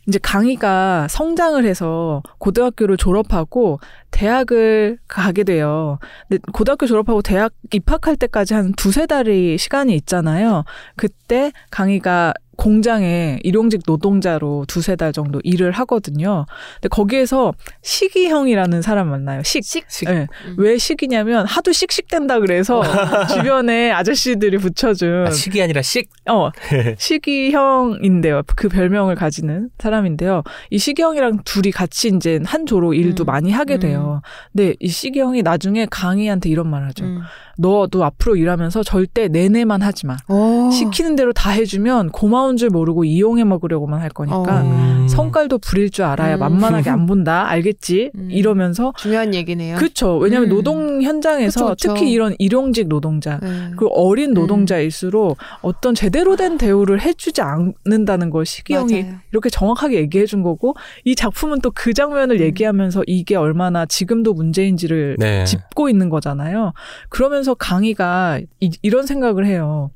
[0.06, 5.98] 이제 강희가 성장을 해서 고등학교를 졸업하고 대학을 가게 돼요.
[6.28, 10.64] 근데 고등학교 졸업하고 대학 입학할 때까지 한 두세 달의 시간이 있잖아요.
[10.96, 16.44] 그때 강희가 공장에 일용직 노동자로 두세 달 정도 일을 하거든요.
[16.74, 19.42] 근데 거기에서 시기형이라는 사람 만나요.
[19.44, 19.62] 식.
[19.64, 19.86] 식.
[20.08, 20.26] 예.
[20.46, 20.56] 음.
[20.58, 22.82] 왜 식이냐면 하도 씩씩댄다 그래서
[23.32, 26.10] 주변에 아저씨들이 붙여준 아, 식이 아니라 식.
[26.28, 26.50] 어
[26.98, 28.42] 시기형인데요.
[28.56, 30.42] 그 별명을 가지는 사람인데요.
[30.70, 33.26] 이 시기형이랑 둘이 같이 이제 한 조로 일도 음.
[33.26, 33.80] 많이 하게 음.
[33.80, 34.22] 돼요.
[34.52, 37.04] 근데 이 시기형이 나중에 강희한테 이런 말을 하죠.
[37.04, 37.20] 음.
[37.58, 40.16] 너도 앞으로 일하면서 절대 내내만 하지 마.
[40.28, 40.70] 어.
[40.72, 44.62] 시키는 대로 다 해주면 고마운 줄 모르고 이용해 먹으려고만 할 거니까 어.
[44.62, 45.06] 음.
[45.08, 46.40] 성깔도 부릴 줄 알아야 음.
[46.40, 47.48] 만만하게 안 본다.
[47.48, 48.10] 알겠지?
[48.14, 48.28] 음.
[48.30, 49.76] 이러면서 중요한 얘기네요.
[49.76, 50.18] 그쵸.
[50.18, 50.54] 왜냐하면 음.
[50.54, 51.94] 노동 현장에서 그쵸, 그쵸.
[51.94, 53.70] 특히 이런 일용직 노동자 네.
[53.76, 58.86] 그 어린 노동자일수록 어떤 제대로 된 대우를 해주지 않는다는 걸 맞아요.
[59.32, 62.40] 이렇게 정확하게 얘기해 준 거고 이 작품은 또 그 장면을 음.
[62.40, 65.44] 얘기하면서 이게 얼마나 지금도 문제인지를 네.
[65.44, 66.72] 짚고 있는 거잖아요.
[67.08, 69.90] 그러면서 강희가 이, 이런 생각을 해요.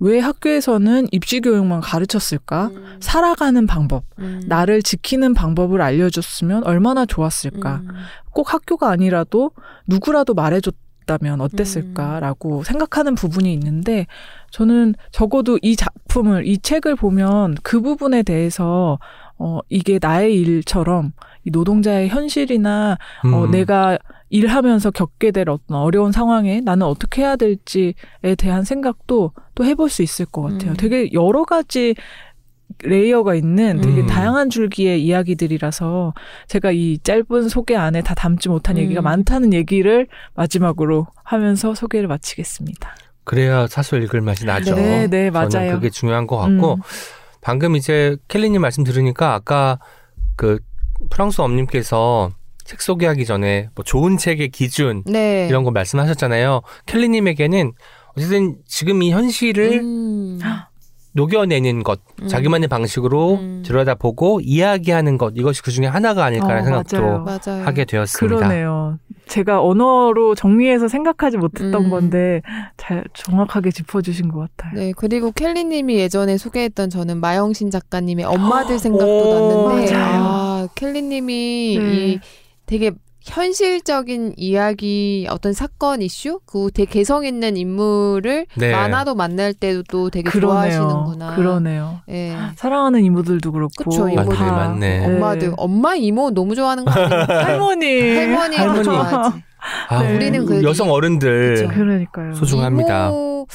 [0.00, 2.66] 왜 학교에서는 입시 교육만 가르쳤을까?
[2.74, 2.96] 음.
[3.00, 4.42] 살아가는 방법, 음.
[4.46, 7.76] 나를 지키는 방법을 알려줬으면 얼마나 좋았을까?
[7.76, 7.88] 음.
[8.32, 9.52] 꼭 학교가 아니라도
[9.86, 14.06] 누구라도 말해줬다면 어땠을까라고 생각하는 부분이 있는데
[14.50, 18.98] 저는 적어도 이 작품을 이 책을 보면 그 부분에 대해서
[19.38, 21.12] 어 이게 나의 일처럼
[21.44, 23.50] 이 노동자의 현실이나 어 음.
[23.50, 23.98] 내가
[24.34, 27.94] 일하면서 겪게 될 어떤 어려운 상황에 나는 어떻게 해야 될지에
[28.36, 30.72] 대한 생각도 또 해볼 수 있을 것 같아요.
[30.72, 30.76] 음.
[30.76, 31.94] 되게 여러 가지
[32.82, 34.06] 레이어가 있는 되게 음.
[34.08, 36.14] 다양한 줄기의 이야기들이라서
[36.48, 38.82] 제가 이 짧은 소개 안에 다 담지 못한 음.
[38.82, 42.92] 얘기가 많다는 얘기를 마지막으로 하면서 소개를 마치겠습니다.
[43.22, 44.74] 그래야 사서 읽을 맛이 나죠.
[44.74, 45.74] 네, 네, 맞아요.
[45.74, 46.80] 그게 중요한 것 같고 음.
[47.40, 49.78] 방금 이제 켈리님 말씀 들으니까 아까
[50.34, 50.58] 그
[51.08, 52.32] 프랑스 엄님께서
[52.64, 55.46] 책 소개하기 전에 뭐 좋은 책의 기준 네.
[55.48, 56.62] 이런 거 말씀하셨잖아요.
[56.86, 57.72] 켈리님에게는
[58.16, 60.38] 어쨌든 지금 이 현실을 음.
[61.12, 62.26] 녹여내는 것, 음.
[62.26, 63.62] 자기만의 방식으로 음.
[63.64, 67.40] 들여다보고 이야기하는 것 이것이 그 중에 하나가 아닐까라는 어, 생각도 맞아요.
[67.46, 67.64] 맞아요.
[67.64, 68.36] 하게 되었습니다.
[68.36, 68.98] 그러네요.
[69.26, 71.90] 제가 언어로 정리해서 생각하지 못했던 음.
[71.90, 72.42] 건데
[72.76, 74.74] 잘 정확하게 짚어주신 것 같아요.
[74.74, 80.22] 네, 그리고 켈리님이 예전에 소개했던 저는 마영신 작가님의 엄마들 생각도 오, 났는데, 맞아요.
[80.24, 81.94] 아, 켈리님이 네.
[81.94, 82.20] 이
[82.66, 88.70] 되게 현실적인 이야기, 어떤 사건 이슈, 그 되게 개성 있는 인물을 네.
[88.70, 90.70] 만화도 만날 때도 또 되게 그러네요.
[90.70, 91.34] 좋아하시는구나.
[91.36, 92.00] 그러네요.
[92.10, 92.36] 예.
[92.56, 94.36] 사랑하는 이모들도 그렇고 그쵸, 이모들.
[94.36, 95.06] 다 맞네, 맞네.
[95.06, 97.24] 엄마들, 엄마, 이모 너무 좋아하는 거 아니에요?
[97.40, 98.84] 할머니 할머니도 할머니.
[98.84, 99.42] 좋아하지.
[99.88, 100.14] 아, 네.
[100.14, 101.68] 우리는 그 여성 어른들 그쵸.
[101.68, 102.34] 그러니까요.
[102.34, 103.06] 소중합니다.
[103.08, 103.46] 이모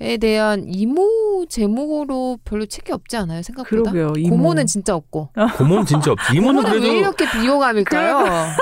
[0.00, 3.90] 에 대한 이모 제목으로 별로 책이 없지 않아요 생각보다.
[3.90, 4.12] 그러게요.
[4.16, 4.36] 이모.
[4.36, 5.30] 고모는 진짜 없고.
[5.56, 6.36] 고모는 진짜 없지.
[6.36, 8.18] 이모는 고모는 왜 그래도 이렇게 비호감일까요?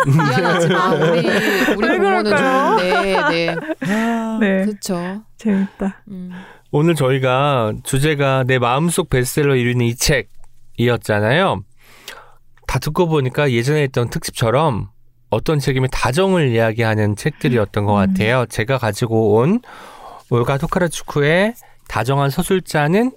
[0.06, 2.76] 미안하지만 우리 우리 왜 고모는 그럴까요?
[2.78, 3.56] 좋은데, 네,
[4.40, 5.22] 네, 그렇죠.
[5.36, 6.02] 재밌다.
[6.08, 6.30] 음.
[6.70, 9.94] 오늘 저희가 주제가 내 마음속 베스트셀러 1위는 이
[10.78, 11.62] 책이었잖아요.
[12.66, 14.88] 다 듣고 보니까 예전에 했던 특집처럼
[15.28, 18.06] 어떤 책이면 다정을 이야기하는 책들이었던 것 음.
[18.06, 18.46] 같아요.
[18.48, 19.60] 제가 가지고 온
[20.30, 21.54] 올가 토카르추크의
[21.88, 23.12] 다정한 서술자는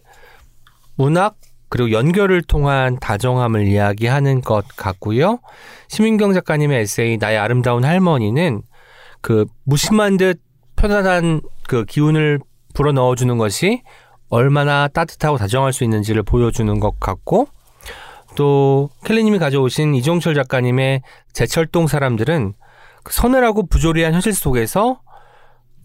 [0.96, 1.38] 문학
[1.70, 5.40] 그리고 연결을 통한 다정함을 이야기하는 것 같고요.
[5.88, 8.64] 심인경 작가님의 에세이 나의 아름다운 할머니는
[9.22, 10.42] 그 무심한 듯
[10.76, 12.40] 편안한 그 기운을
[12.74, 13.84] 불어 넣어주는 것이
[14.30, 17.48] 얼마나 따뜻하고 다정할 수 있는지를 보여주는 것 같고
[18.36, 21.02] 또 켈리님이 가져오신 이종철 작가님의
[21.34, 22.54] 제철동 사람들은
[23.04, 25.02] 그 서늘하고 부조리한 현실 속에서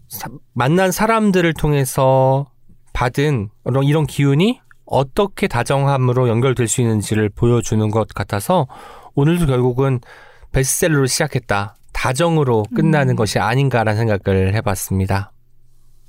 [0.07, 2.49] 사- 만난 사람들을 통해서
[2.93, 8.67] 받은 이런, 이런 기운이 어떻게 다정함으로 연결될 수 있는지를 보여주는 것 같아서
[9.15, 9.99] 오늘도 결국은
[10.51, 11.75] 베스트셀러로 시작했다.
[11.93, 13.15] 다정으로 끝나는 음.
[13.15, 15.31] 것이 아닌가라는 생각을 해봤습니다.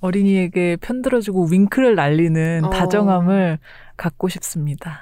[0.01, 2.71] 어린이에게 편들어주고 윙크를 날리는 어.
[2.71, 3.59] 다정함을
[3.97, 5.01] 갖고 싶습니다.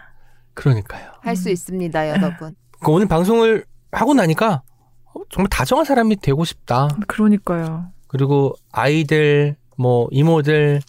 [0.55, 1.11] 그러니까요.
[1.21, 1.53] 할수 음.
[1.53, 2.55] 있습니다, 여러분.
[2.81, 4.63] 그 오늘 방송을 하고 나니까
[5.15, 6.89] 어, 정말 다정한 사람이 되고 싶다.
[7.09, 7.91] 그러니까요.
[8.15, 10.81] 그리고 아이들, 뭐 이모들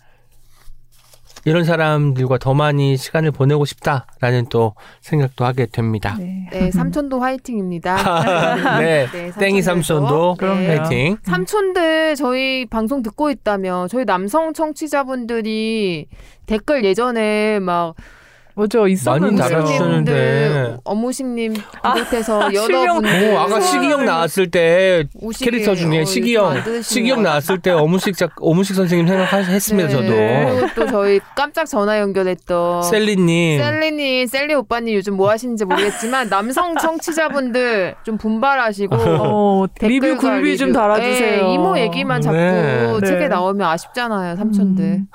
[1.43, 6.15] 이런 사람들과 더 많이 시간을 보내고 싶다라는 또 생각도 하게 됩니다.
[6.19, 6.47] 네.
[6.51, 8.77] 네, 삼촌도 화이팅입니다.
[8.79, 10.59] 네, 네, 땡이 삼촌도 그럼요.
[10.59, 10.77] 네.
[10.77, 11.17] 파이팅.
[11.23, 16.07] 삼촌들 저희 방송 듣고 있다면 저희 남성 청취자분들이
[16.45, 17.95] 댓글 예전에 막
[18.55, 18.87] 뭐죠?
[18.87, 19.35] 있었는데.
[19.41, 20.77] 많이 달아주셨는데.
[20.85, 22.83] 어무식님 비롯해서 실명.
[22.85, 25.03] 여러분들 오, 아까 시기형 나왔을 때
[25.39, 29.93] 캐릭터 중에 어, 시기형, 시기형 것 나왔을 때 어무식 작, 어무식 선생님 생각했습니다, 네.
[29.93, 30.55] 저도.
[30.55, 33.59] 그리고 또 저희 깜짝 전화 연결했던 셀리님.
[33.59, 40.69] 셀리님, 셀리 오빠님 요즘 뭐 하시는지 모르겠지만 남성 청취자분들 좀 분발하시고 어, 리뷰 글비 좀
[40.69, 40.79] 리뷰.
[40.79, 41.47] 달아주세요.
[41.47, 42.97] 네, 이모 얘기만 자꾸 네.
[43.01, 43.05] 네.
[43.07, 44.83] 책에 나오면 아쉽잖아요, 삼촌들.
[44.85, 45.07] 음.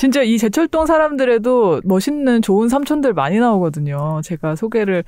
[0.00, 0.02] 네.
[0.02, 4.22] 진짜 이 제철동 사람들에도 멋있는 좋은 삼촌들 많이 나오거든요.
[4.24, 5.04] 제가 소개를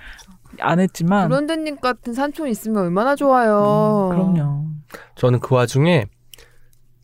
[0.61, 1.28] 안 했지만.
[1.28, 4.11] 브론드님 같은 삼촌 있으면 얼마나 좋아요.
[4.12, 4.64] 음, 그럼요.
[5.14, 6.05] 저는 그 와중에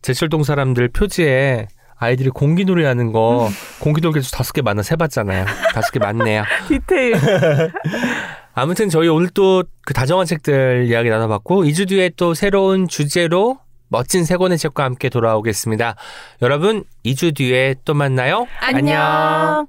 [0.03, 1.67] 제철동 사람들 표지에
[1.97, 3.49] 아이들이 공기놀이 하는 거
[3.81, 5.45] 공기놀이 개수 다섯 개 만나 세봤잖아요.
[5.73, 6.43] 다섯 개 맞네요.
[6.69, 7.15] 디테일.
[8.53, 13.57] 아무튼 저희 오늘 또 그 다정한 책들 이야기 나눠봤고 2주 뒤에 또 새로운 주제로
[13.89, 15.95] 멋진 세 권의 책과 함께 돌아오겠습니다.
[16.41, 18.47] 여러분, 2주 뒤에 또 만나요.
[18.61, 19.67] 안녕.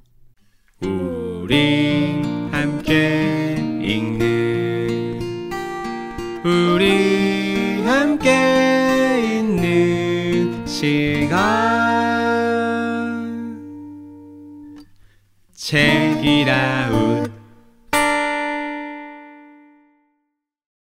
[0.82, 5.50] 우리 함께 읽는
[6.44, 11.40] 우리 함께 있는 시간
[15.54, 17.19] 책이라운